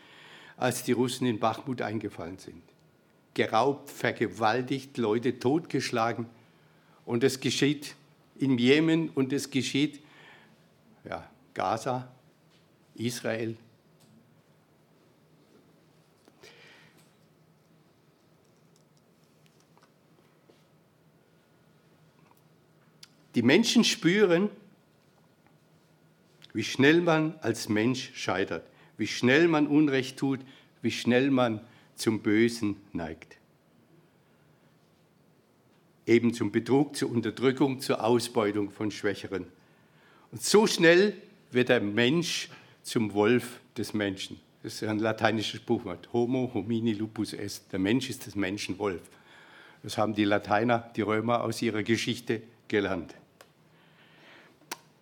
[0.55, 2.61] als die Russen in Bachmut eingefallen sind.
[3.33, 6.27] Geraubt, vergewaltigt, Leute totgeschlagen.
[7.09, 7.95] Und es geschieht
[8.37, 9.99] in Jemen und es geschieht
[11.03, 12.07] ja, Gaza,
[12.93, 13.57] Israel.
[23.33, 24.51] Die Menschen spüren,
[26.53, 30.41] wie schnell man als Mensch scheitert, wie schnell man Unrecht tut,
[30.83, 31.61] wie schnell man
[31.95, 33.38] zum Bösen neigt.
[36.09, 39.45] Eben zum Betrug, zur Unterdrückung, zur Ausbeutung von Schwächeren.
[40.31, 41.13] Und so schnell
[41.51, 42.49] wird der Mensch
[42.81, 44.39] zum Wolf des Menschen.
[44.63, 46.09] Das ist ein lateinisches Buchwort.
[46.11, 47.71] Homo homini lupus est.
[47.71, 49.03] Der Mensch ist des Menschen Wolf.
[49.83, 53.13] Das haben die Lateiner, die Römer aus ihrer Geschichte gelernt.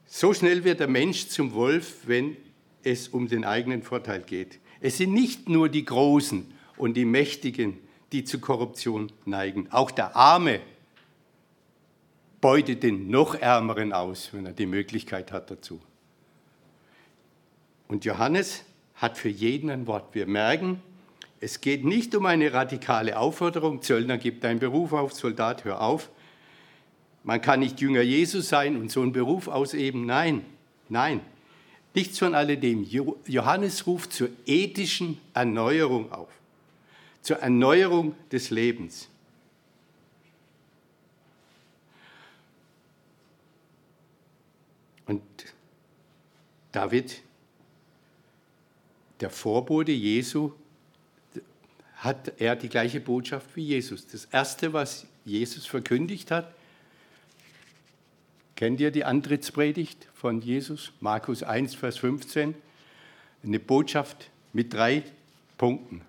[0.07, 2.35] So schnell wird der Mensch zum Wolf, wenn
[2.83, 4.59] es um den eigenen Vorteil geht.
[4.81, 7.79] Es sind nicht nur die Großen und die Mächtigen,
[8.11, 9.71] die zu Korruption neigen.
[9.71, 10.59] Auch der Arme
[12.41, 15.79] beutet den noch Ärmeren aus, wenn er die Möglichkeit hat dazu.
[17.87, 18.63] Und Johannes
[18.95, 20.13] hat für jeden ein Wort.
[20.13, 20.81] Wir merken,
[21.39, 26.09] es geht nicht um eine radikale Aufforderung, Zöllner gibt deinen Beruf auf, Soldat hör auf.
[27.23, 30.05] Man kann nicht Jünger Jesus sein und so einen Beruf ausüben.
[30.05, 30.45] Nein,
[30.89, 31.21] nein.
[31.93, 32.87] Nichts von alledem.
[33.25, 36.29] Johannes ruft zur ethischen Erneuerung auf,
[37.21, 39.09] zur Erneuerung des Lebens.
[45.07, 45.23] Und
[46.71, 47.21] David
[49.19, 50.51] der Vorbote Jesu
[51.95, 54.05] hat er die gleiche Botschaft wie Jesus.
[54.07, 56.53] Das Erste, was Jesus verkündigt hat,
[58.55, 60.91] kennt ihr die Antrittspredigt von Jesus?
[60.99, 62.53] Markus 1, Vers 15.
[63.43, 65.03] Eine Botschaft mit drei
[65.57, 66.01] Punkten.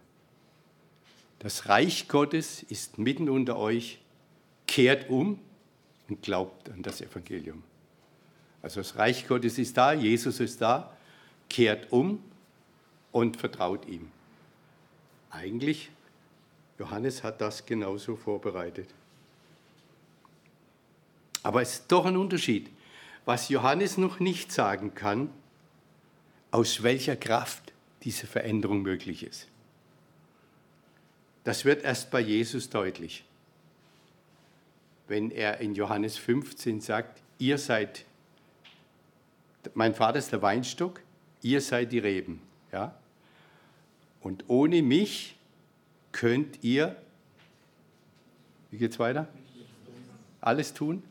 [1.38, 4.00] Das Reich Gottes ist mitten unter euch,
[4.66, 5.38] kehrt um
[6.08, 7.62] und glaubt an das Evangelium.
[8.62, 10.92] Also das Reich Gottes ist da, Jesus ist da,
[11.48, 12.22] kehrt um
[13.12, 14.10] und vertraut ihm.
[15.30, 15.90] Eigentlich,
[16.78, 18.88] Johannes hat das genauso vorbereitet.
[21.42, 22.70] Aber es ist doch ein Unterschied,
[23.24, 25.30] was Johannes noch nicht sagen kann,
[26.50, 29.48] aus welcher Kraft diese Veränderung möglich ist.
[31.44, 33.24] Das wird erst bei Jesus deutlich,
[35.06, 38.04] wenn er in Johannes 15 sagt, ihr seid,
[39.74, 41.00] mein Vater ist der Weinstock,
[41.42, 42.40] ihr seid die Reben.
[42.72, 42.94] Ja?
[44.20, 45.36] Und ohne mich
[46.12, 46.96] könnt ihr,
[48.70, 49.28] wie geht es weiter?
[50.40, 51.02] Alles tun?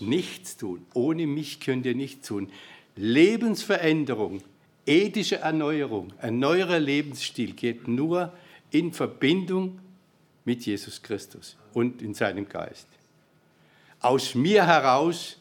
[0.00, 0.86] Nichts tun.
[0.94, 2.50] Ohne mich könnt ihr nichts tun.
[2.96, 4.42] Lebensveränderung,
[4.86, 8.32] ethische Erneuerung, ein neuer Lebensstil geht nur
[8.70, 9.78] in Verbindung
[10.44, 12.86] mit Jesus Christus und in seinem Geist.
[14.00, 15.36] Aus mir heraus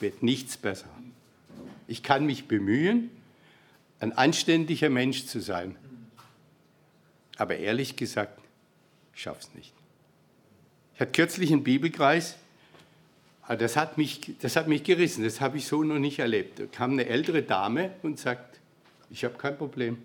[0.00, 0.88] wird nichts besser.
[1.88, 3.10] Ich kann mich bemühen,
[4.00, 5.76] ein anständiger Mensch zu sein.
[7.38, 8.40] Aber ehrlich gesagt,
[9.14, 9.72] ich schaffe es nicht.
[10.94, 12.36] Ich hatte kürzlich einen Bibelkreis,
[13.42, 16.58] ah, das hat, mich, das hat mich gerissen, das habe ich so noch nicht erlebt.
[16.58, 18.60] Da kam eine ältere Dame und sagt,
[19.10, 19.98] ich habe kein Problem.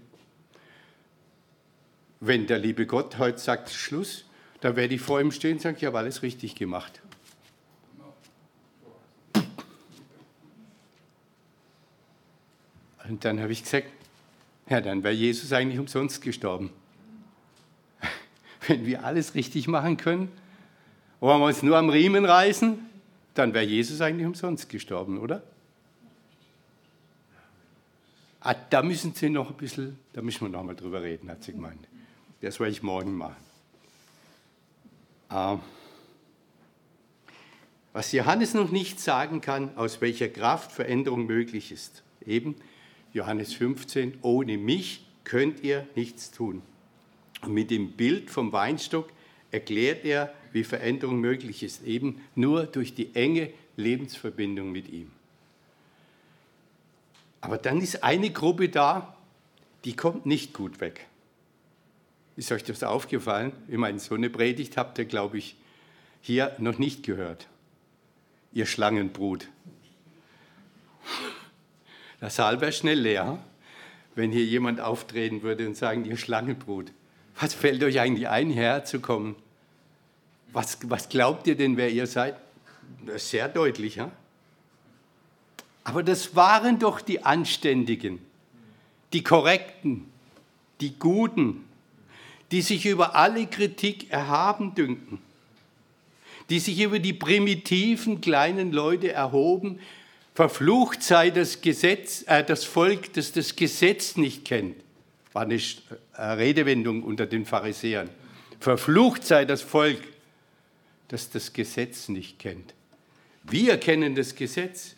[2.20, 4.26] Wenn der liebe Gott heute sagt Schluss,
[4.60, 7.02] dann werde ich vor ihm stehen und sagen, ich habe alles richtig gemacht.
[13.08, 13.88] Und dann habe ich gesagt,
[14.70, 16.72] ja, dann wäre Jesus eigentlich umsonst gestorben.
[18.68, 20.32] Wenn wir alles richtig machen können,
[21.20, 22.80] wollen wir uns nur am Riemen reißen,
[23.34, 25.44] dann wäre Jesus eigentlich umsonst gestorben, oder?
[28.40, 31.44] Ah, da müssen Sie noch ein bisschen, da müssen wir noch mal drüber reden, hat
[31.44, 31.88] sie gemeint.
[32.42, 33.36] Das werde ich morgen machen.
[35.30, 35.60] Ah.
[37.94, 42.04] Was Johannes noch nicht sagen kann, aus welcher Kraft Veränderung möglich ist.
[42.26, 42.56] Eben
[43.14, 46.62] Johannes 15, ohne mich könnt ihr nichts tun.
[47.42, 49.10] Und mit dem Bild vom Weinstock
[49.52, 55.12] erklärt er, wie Veränderung möglich ist, eben nur durch die enge Lebensverbindung mit ihm.
[57.42, 59.18] Aber dann ist eine Gruppe da,
[59.84, 61.08] die kommt nicht gut weg.
[62.36, 63.52] Ist euch das aufgefallen?
[63.68, 65.56] Ich meine, so eine Predigt habt ihr, glaube ich,
[66.22, 67.48] hier noch nicht gehört.
[68.54, 69.48] Ihr Schlangenbrut.
[72.22, 73.40] Das Saal wäre schnell leer,
[74.16, 76.92] wenn hier jemand auftreten würde und sagen, ihr Schlangenbrut.
[77.40, 79.36] Was fällt euch eigentlich ein, herzukommen?
[80.54, 82.36] Was, was glaubt ihr denn, wer ihr seid?
[83.06, 84.12] Das ist sehr deutlich, ja?
[85.84, 88.20] Aber das waren doch die Anständigen,
[89.14, 90.06] die Korrekten,
[90.80, 91.66] die Guten,
[92.52, 95.20] die sich über alle Kritik erhaben dünken,
[96.52, 99.80] die sich über die primitiven kleinen Leute erhoben.
[100.34, 104.78] Verflucht sei das, Gesetz, äh, das Volk, das das Gesetz nicht kennt.
[105.34, 108.10] War eine äh, Redewendung unter den Pharisäern.
[108.60, 110.00] Verflucht sei das Volk,
[111.10, 112.74] das das Gesetz nicht kennt.
[113.44, 114.96] Wir kennen das Gesetz.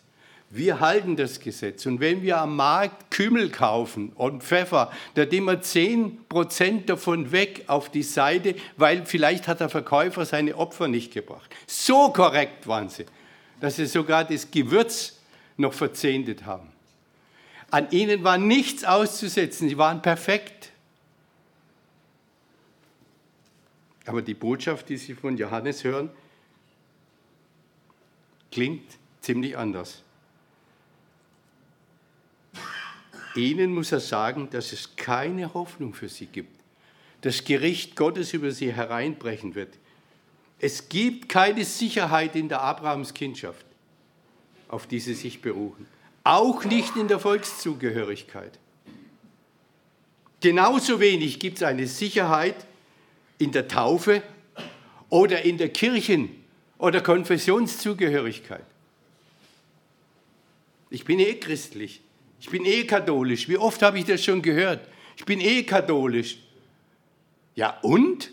[0.50, 1.84] Wir halten das Gesetz.
[1.86, 7.64] Und wenn wir am Markt Kümmel kaufen und Pfeffer, da nehmen wir 10% davon weg
[7.66, 11.50] auf die Seite, weil vielleicht hat der Verkäufer seine Opfer nicht gebracht.
[11.66, 13.06] So korrekt waren sie,
[13.60, 15.14] dass sie sogar das Gewürz
[15.56, 16.70] noch verzehntet haben.
[17.70, 20.70] An ihnen war nichts auszusetzen, sie waren perfekt.
[24.06, 26.10] Aber die Botschaft, die Sie von Johannes hören,
[28.52, 28.84] klingt
[29.20, 30.02] ziemlich anders.
[33.34, 36.60] Ihnen muss er sagen, dass es keine Hoffnung für sie gibt.
[37.22, 39.76] Das Gericht Gottes über sie hereinbrechen wird.
[40.60, 43.66] Es gibt keine Sicherheit in der Abrahamskindschaft,
[44.68, 45.86] auf die sie sich berufen.
[46.24, 48.58] Auch nicht in der Volkszugehörigkeit.
[50.40, 52.66] Genauso wenig gibt es eine Sicherheit
[53.38, 54.22] in der Taufe
[55.08, 56.30] oder in der Kirchen-
[56.78, 58.64] oder Konfessionszugehörigkeit.
[60.90, 62.00] Ich bin eh christlich.
[62.40, 63.48] Ich bin eh katholisch.
[63.48, 64.86] Wie oft habe ich das schon gehört?
[65.16, 66.38] Ich bin eh katholisch.
[67.54, 68.30] Ja und?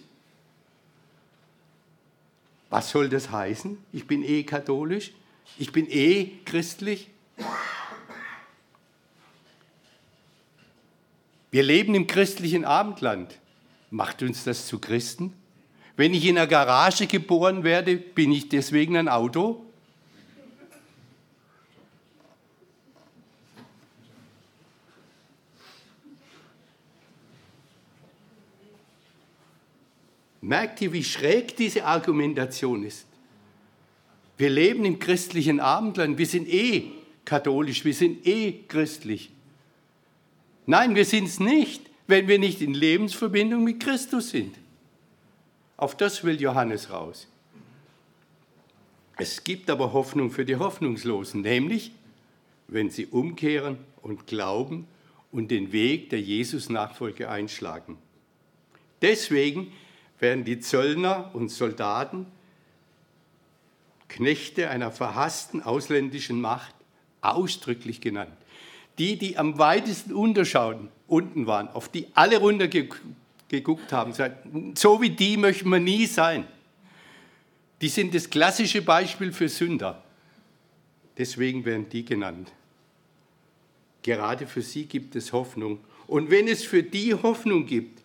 [2.70, 3.78] Was soll das heißen?
[3.94, 5.12] Ich bin eh katholisch?
[5.58, 7.10] Ich bin eh christlich?
[11.52, 13.38] Wir leben im christlichen Abendland.
[13.90, 15.34] Macht uns das zu Christen?
[15.98, 19.66] Wenn ich in einer Garage geboren werde, bin ich deswegen ein Auto?
[30.40, 33.06] Merkt ihr, wie schräg diese Argumentation ist?
[34.42, 36.94] Wir leben im christlichen Abendland, wir sind eh
[37.26, 39.30] katholisch, wir sind eh christlich.
[40.66, 44.56] Nein, wir sind es nicht, wenn wir nicht in Lebensverbindung mit Christus sind.
[45.78, 47.28] Auf das will Johannes raus.
[49.16, 51.92] Es gibt aber Hoffnung für die Hoffnungslosen, nämlich
[52.68, 54.88] wenn sie umkehren und glauben
[55.32, 57.96] und den Weg der Jesus-Nachfolge einschlagen.
[59.04, 59.72] Deswegen
[60.18, 62.26] werden die Zöllner und Soldaten,
[64.12, 66.76] Knechte einer verhassten ausländischen Macht,
[67.22, 68.36] ausdrücklich genannt.
[68.98, 74.14] Die, die am weitesten unterschauen, unten waren, auf die alle runtergeguckt haben,
[74.76, 76.46] so wie die möchten wir nie sein.
[77.80, 80.04] Die sind das klassische Beispiel für Sünder.
[81.18, 82.52] Deswegen werden die genannt.
[84.04, 85.80] Gerade für sie gibt es Hoffnung.
[86.08, 88.02] Und wenn es für die Hoffnung gibt,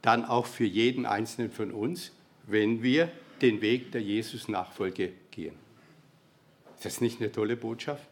[0.00, 2.12] dann auch für jeden Einzelnen von uns,
[2.46, 5.54] wenn wir den Weg der Jesus-Nachfolge gehen.
[6.76, 8.06] Ist das nicht eine tolle Botschaft?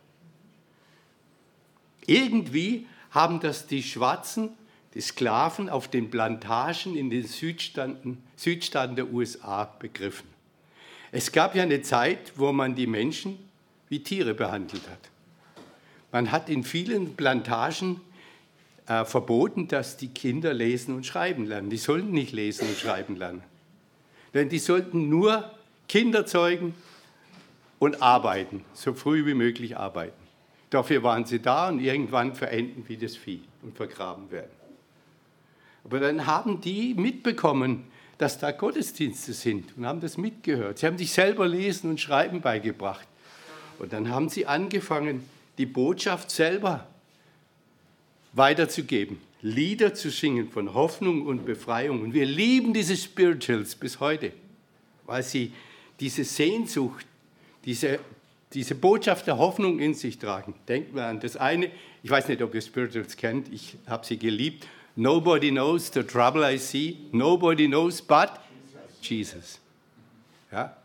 [2.06, 4.50] Irgendwie haben das die Schwarzen,
[4.94, 10.28] die Sklaven auf den Plantagen in den Südstaaten, Südstaaten der USA begriffen.
[11.12, 13.38] Es gab ja eine Zeit, wo man die Menschen
[13.88, 15.10] wie Tiere behandelt hat.
[16.10, 18.00] Man hat in vielen Plantagen
[18.86, 21.70] äh, verboten, dass die Kinder lesen und schreiben lernen.
[21.70, 23.42] Die sollten nicht lesen und schreiben lernen.
[24.34, 25.50] Denn die sollten nur
[25.88, 26.74] Kinder zeugen
[27.82, 30.22] und arbeiten, so früh wie möglich arbeiten.
[30.70, 34.52] Dafür waren sie da und irgendwann verenden wie das Vieh und vergraben werden.
[35.82, 37.82] Aber dann haben die mitbekommen,
[38.18, 40.78] dass da Gottesdienste sind und haben das mitgehört.
[40.78, 43.08] Sie haben sich selber Lesen und Schreiben beigebracht.
[43.80, 45.28] Und dann haben sie angefangen,
[45.58, 46.86] die Botschaft selber
[48.32, 52.02] weiterzugeben, Lieder zu singen von Hoffnung und Befreiung.
[52.02, 54.30] Und wir lieben diese Spirituals bis heute,
[55.04, 55.52] weil sie
[55.98, 57.06] diese Sehnsucht,
[57.64, 58.00] diese
[58.54, 60.54] diese Botschaft der Hoffnung in sich tragen.
[60.68, 61.70] Denken wir an das eine,
[62.02, 64.66] ich weiß nicht, ob ihr Spirituals kennt, ich habe sie geliebt.
[64.94, 68.30] Nobody knows the trouble I see, nobody knows but
[69.00, 69.58] Jesus.
[70.50, 70.76] Ja?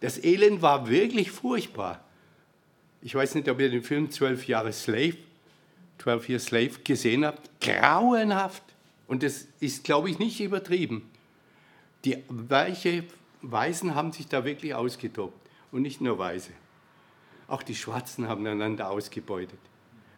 [0.00, 2.02] Das Elend war wirklich furchtbar.
[3.02, 5.16] Ich weiß nicht, ob ihr den Film 12 Jahre Slave,
[5.98, 7.50] 12 Years Slave gesehen habt.
[7.60, 8.62] Grauenhaft.
[9.06, 11.10] Und das ist, glaube ich, nicht übertrieben.
[12.04, 13.04] Die weiche
[13.42, 15.34] Weißen haben sich da wirklich ausgetobt.
[15.72, 16.52] Und nicht nur Weiße.
[17.48, 19.58] Auch die Schwarzen haben einander ausgebeutet.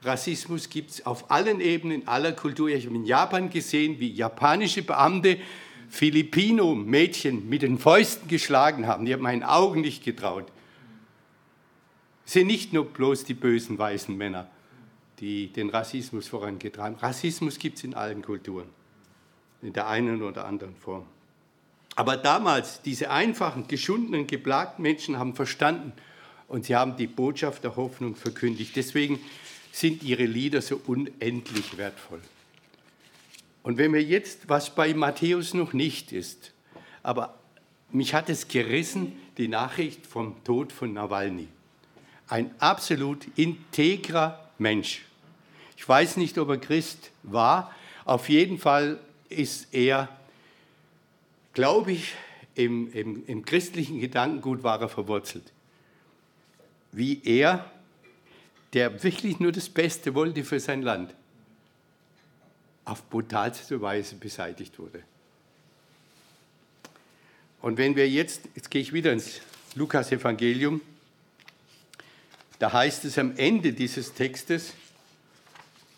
[0.02, 2.68] Rassismus gibt es auf allen Ebenen, aller Kultur.
[2.68, 5.38] Ich habe in Japan gesehen, wie japanische Beamte
[5.88, 9.06] Filipino-Mädchen mit den Fäusten geschlagen haben.
[9.06, 10.46] Die haben meinen Augen nicht getraut.
[12.26, 14.50] Es sind nicht nur bloß die bösen weißen Männer,
[15.20, 17.06] die den Rassismus vorangetragen haben.
[17.06, 18.68] Rassismus gibt es in allen Kulturen,
[19.62, 21.06] in der einen oder anderen Form.
[21.96, 25.92] Aber damals, diese einfachen, geschundenen, geplagten Menschen haben verstanden
[26.48, 28.74] und sie haben die Botschaft der Hoffnung verkündigt.
[28.76, 29.20] Deswegen
[29.72, 32.20] sind ihre Lieder so unendlich wertvoll.
[33.62, 36.52] Und wenn wir jetzt, was bei Matthäus noch nicht ist,
[37.02, 37.38] aber
[37.90, 41.48] mich hat es gerissen, die Nachricht vom Tod von Nawalny.
[42.28, 45.02] Ein absolut integrer Mensch.
[45.76, 47.74] Ich weiß nicht, ob er Christ war.
[48.04, 50.08] Auf jeden Fall ist er,
[51.54, 52.14] glaube ich,
[52.54, 55.52] im, im, im christlichen Gedankengut war er verwurzelt.
[56.92, 57.70] Wie er,
[58.72, 61.14] der wirklich nur das Beste wollte für sein Land,
[62.84, 65.02] auf brutalste Weise beseitigt wurde.
[67.62, 69.40] Und wenn wir jetzt, jetzt gehe ich wieder ins
[69.74, 70.80] Lukas-Evangelium,
[72.58, 74.74] da heißt es am Ende dieses Textes,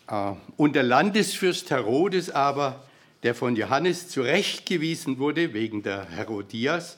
[0.07, 2.86] äh, und der Landesfürst Herodes aber,
[3.23, 6.97] der von Johannes zurechtgewiesen wurde wegen der Herodias,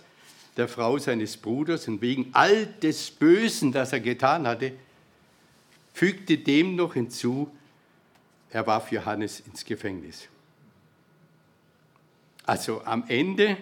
[0.57, 4.73] der Frau seines Bruders und wegen all des Bösen, das er getan hatte,
[5.93, 7.49] fügte dem noch hinzu,
[8.51, 10.27] er warf Johannes ins Gefängnis.
[12.45, 13.57] Also am Ende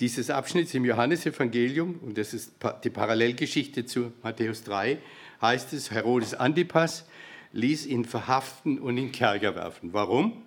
[0.00, 4.98] dieses Abschnitts im Johannesevangelium, und das ist die Parallelgeschichte zu Matthäus 3,
[5.40, 7.04] heißt es, Herodes Antipas
[7.52, 9.92] ließ ihn verhaften und in Kerker werfen.
[9.92, 10.42] Warum?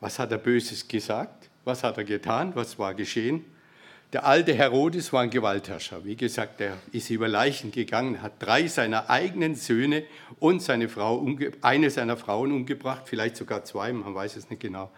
[0.00, 1.48] Was hat er Böses gesagt?
[1.64, 2.54] Was hat er getan?
[2.54, 3.44] Was war geschehen?
[4.12, 6.04] Der alte Herodes war ein Gewaltherrscher.
[6.04, 10.04] Wie gesagt, er ist über Leichen gegangen, hat drei seiner eigenen Söhne
[10.38, 11.26] und seine Frau,
[11.60, 14.90] eine seiner Frauen umgebracht, vielleicht sogar zwei, man weiß es nicht genau.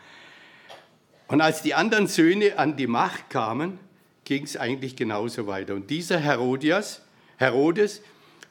[1.26, 3.78] Und als die anderen Söhne an die Macht kamen,
[4.24, 5.74] ging es eigentlich genauso weiter.
[5.74, 7.02] Und dieser Herodias,
[7.38, 8.02] Herodes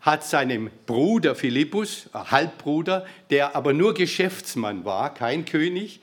[0.01, 6.01] hat seinem Bruder Philippus, Halbbruder, der aber nur Geschäftsmann war, kein König,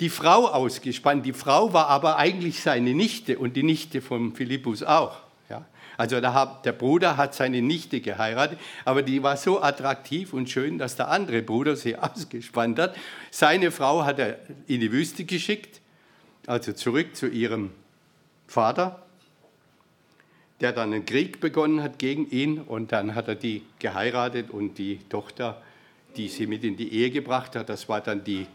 [0.00, 1.26] die Frau ausgespannt.
[1.26, 5.18] Die Frau war aber eigentlich seine Nichte und die Nichte von Philippus auch.
[5.50, 5.66] Ja?
[5.98, 10.96] Also der Bruder hat seine Nichte geheiratet, aber die war so attraktiv und schön, dass
[10.96, 12.96] der andere Bruder sie ausgespannt hat.
[13.30, 15.82] Seine Frau hat er in die Wüste geschickt,
[16.46, 17.70] also zurück zu ihrem
[18.46, 19.02] Vater,
[20.62, 24.78] der dann einen Krieg begonnen hat gegen ihn und dann hat er die geheiratet und
[24.78, 25.60] die Tochter,
[26.16, 28.46] die sie mit in die Ehe gebracht hat, das war dann die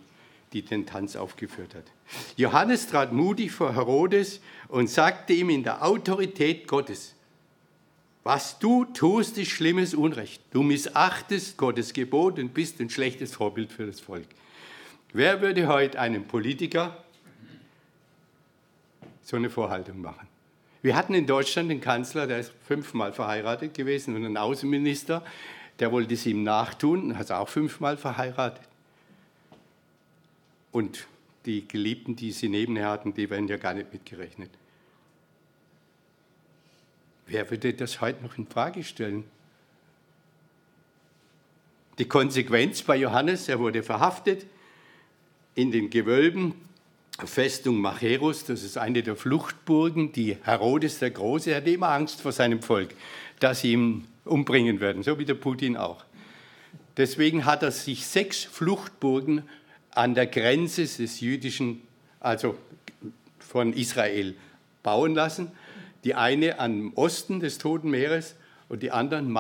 [0.54, 1.86] die den Tanz aufgeführt hat.
[2.38, 7.16] Johannes trat mutig vor Herodes und sagte ihm in der Autorität Gottes,
[8.24, 10.42] was du tust, ist schlimmes Unrecht.
[10.52, 14.28] Du missachtest Gottes Gebot und bist ein schlechtes Vorbild für das Volk.
[15.14, 17.04] Wer würde heute einem Politiker
[19.22, 20.28] so eine Vorhaltung machen?
[20.82, 25.24] Wir hatten in Deutschland einen Kanzler, der ist fünfmal verheiratet gewesen, und einen Außenminister,
[25.80, 28.68] der wollte es ihm nachtun und hat auch fünfmal verheiratet.
[30.76, 31.08] Und
[31.46, 34.50] die Geliebten, die sie nebenher hatten, die werden ja gar nicht mitgerechnet.
[37.28, 39.24] Wer würde das heute noch in Frage stellen?
[41.98, 44.48] Die Konsequenz bei Johannes, er wurde verhaftet
[45.54, 46.56] in den Gewölben
[47.24, 52.34] Festung Macherus, das ist eine der Fluchtburgen, die Herodes der Große hatte immer Angst vor
[52.34, 52.90] seinem Volk,
[53.40, 56.04] dass sie ihn umbringen werden, so wie der Putin auch.
[56.98, 59.44] Deswegen hat er sich sechs Fluchtburgen
[59.96, 61.82] an der Grenze des jüdischen,
[62.20, 62.58] also
[63.40, 64.36] von Israel,
[64.84, 65.52] bauen lassen.
[66.04, 68.36] Die eine am Osten des Toten Meeres
[68.70, 69.36] und die anderen,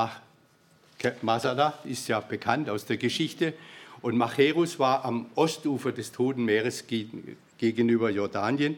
[1.21, 3.53] Masada ist ja bekannt aus der Geschichte,
[4.01, 6.85] und Macherus war am Ostufer des Toten Meeres
[7.57, 8.77] gegenüber Jordanien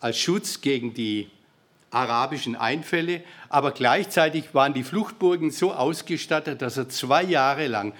[0.00, 1.28] als Schutz gegen die
[1.90, 7.94] arabischen Einfälle, aber gleichzeitig waren die Fluchtburgen so ausgestattet, dass er zwei Jahre lang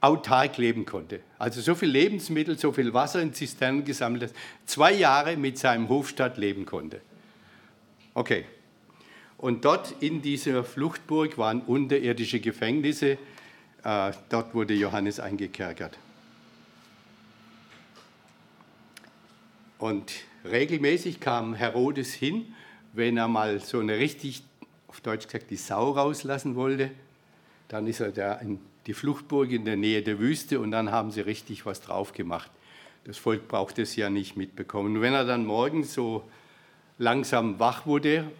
[0.00, 1.20] autark leben konnte.
[1.38, 4.32] Also so viel Lebensmittel, so viel Wasser in Zisternen gesammelt, dass
[4.66, 7.00] zwei Jahre mit seinem Hofstadt leben konnte.
[8.14, 8.44] Okay.
[9.36, 13.18] Und dort in dieser Fluchtburg waren unterirdische Gefängnisse.
[13.84, 15.96] Äh, dort wurde Johannes eingekerkert.
[19.78, 20.12] Und
[20.44, 22.52] regelmäßig kam Herodes hin,
[22.92, 24.42] wenn er mal so eine richtig,
[24.88, 26.90] auf Deutsch gesagt, die Sau rauslassen wollte.
[27.68, 28.58] Dann ist er da in
[28.88, 32.50] die Fluchtburg in der Nähe der Wüste und dann haben sie richtig was drauf gemacht.
[33.04, 34.96] Das Volk braucht es ja nicht mitbekommen.
[34.96, 36.26] Und wenn er dann morgens so
[36.96, 38.30] langsam wach wurde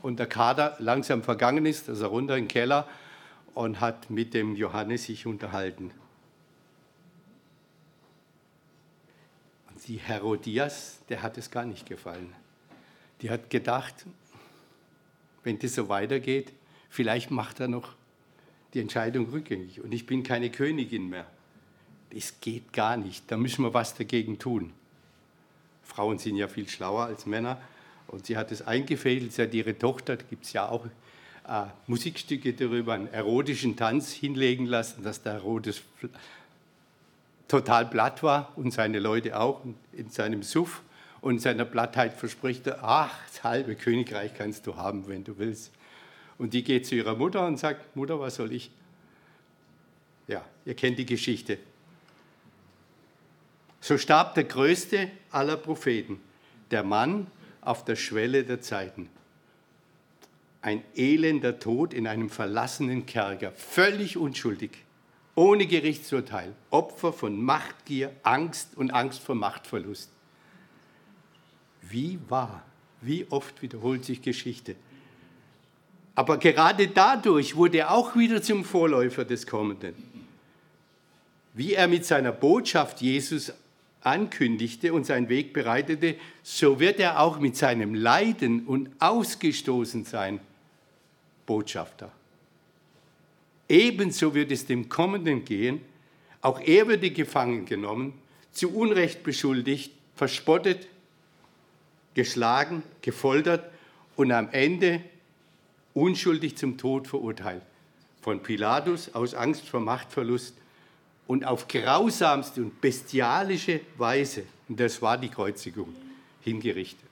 [0.00, 2.86] und der Kader langsam vergangen ist, ist er runter in den Keller
[3.52, 5.90] und hat mit dem Johannes sich unterhalten.
[9.70, 12.32] Und die Herodias, der hat es gar nicht gefallen.
[13.22, 14.06] Die hat gedacht,
[15.42, 16.52] wenn das so weitergeht,
[16.90, 17.96] vielleicht macht er noch
[18.74, 21.26] die Entscheidung rückgängig und ich bin keine Königin mehr.
[22.12, 24.72] Das geht gar nicht, da müssen wir was dagegen tun.
[25.82, 27.60] Frauen sind ja viel schlauer als Männer
[28.08, 30.86] und sie hat es eingefädelt, sie hat ihre Tochter, da gibt es ja auch
[31.48, 35.82] äh, Musikstücke darüber, einen erotischen Tanz hinlegen lassen, dass der Herodes
[37.48, 39.62] total platt war und seine Leute auch
[39.92, 40.82] in seinem Suff
[41.20, 45.72] und seiner Plattheit verspricht er, ach, das halbe Königreich kannst du haben, wenn du willst.
[46.40, 48.70] Und die geht zu ihrer Mutter und sagt, Mutter, was soll ich?
[50.26, 51.58] Ja, ihr kennt die Geschichte.
[53.82, 56.18] So starb der größte aller Propheten,
[56.70, 57.26] der Mann
[57.60, 59.10] auf der Schwelle der Zeiten.
[60.62, 64.70] Ein elender Tod in einem verlassenen Kerker, völlig unschuldig,
[65.34, 70.10] ohne Gerichtsurteil, Opfer von Machtgier, Angst und Angst vor Machtverlust.
[71.82, 72.64] Wie wahr,
[73.02, 74.74] wie oft wiederholt sich Geschichte.
[76.14, 79.94] Aber gerade dadurch wurde er auch wieder zum Vorläufer des Kommenden.
[81.54, 83.52] Wie er mit seiner Botschaft Jesus
[84.02, 90.40] ankündigte und seinen Weg bereitete, so wird er auch mit seinem Leiden und Ausgestoßensein
[91.46, 92.10] Botschafter.
[93.68, 95.80] Ebenso wird es dem Kommenden gehen.
[96.40, 98.14] Auch er würde gefangen genommen,
[98.52, 100.88] zu Unrecht beschuldigt, verspottet,
[102.14, 103.70] geschlagen, gefoltert
[104.16, 105.02] und am Ende
[105.94, 107.62] unschuldig zum Tod verurteilt.
[108.22, 110.54] Von Pilatus aus Angst vor Machtverlust
[111.26, 115.94] und auf grausamste und bestialische Weise, und das war die Kreuzigung,
[116.42, 117.08] hingerichtet.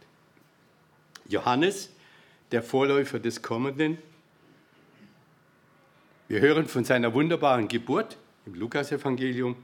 [1.29, 1.91] Johannes,
[2.51, 3.99] der Vorläufer des Kommenden,
[6.29, 9.57] wir hören von seiner wunderbaren Geburt im Lukasevangelium,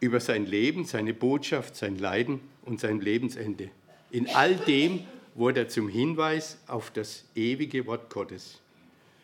[0.00, 3.70] über sein Leben, seine Botschaft, sein Leiden und sein Lebensende.
[4.10, 5.04] In all dem
[5.34, 8.60] wurde er zum Hinweis auf das ewige Wort Gottes,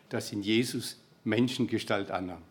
[0.09, 2.41] das in Jesus Menschengestalt annahm.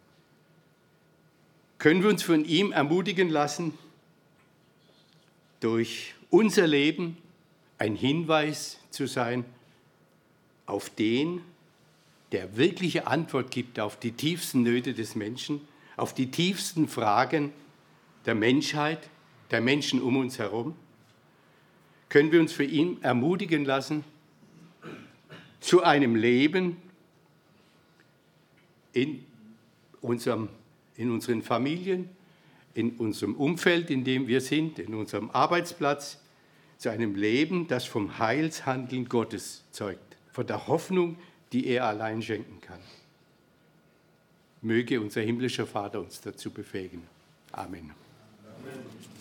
[1.78, 3.74] Können wir uns von ihm ermutigen lassen,
[5.60, 7.16] durch unser Leben
[7.78, 9.44] ein Hinweis zu sein
[10.66, 11.40] auf den,
[12.32, 15.60] der wirkliche Antwort gibt auf die tiefsten Nöte des Menschen,
[15.96, 17.52] auf die tiefsten Fragen
[18.26, 19.08] der Menschheit,
[19.50, 20.74] der Menschen um uns herum?
[22.08, 24.04] Können wir uns für ihn ermutigen lassen
[25.60, 26.76] zu einem Leben
[28.92, 29.24] in
[30.00, 30.48] unserem
[30.98, 32.10] in unseren Familien,
[32.74, 36.20] in unserem Umfeld, in dem wir sind, in unserem Arbeitsplatz,
[36.76, 41.16] zu einem Leben, das vom Heilshandeln Gottes zeugt, von der Hoffnung,
[41.52, 42.80] die er allein schenken kann.
[44.60, 47.02] Möge unser himmlischer Vater uns dazu befähigen.
[47.52, 47.90] Amen.
[48.60, 49.17] Amen.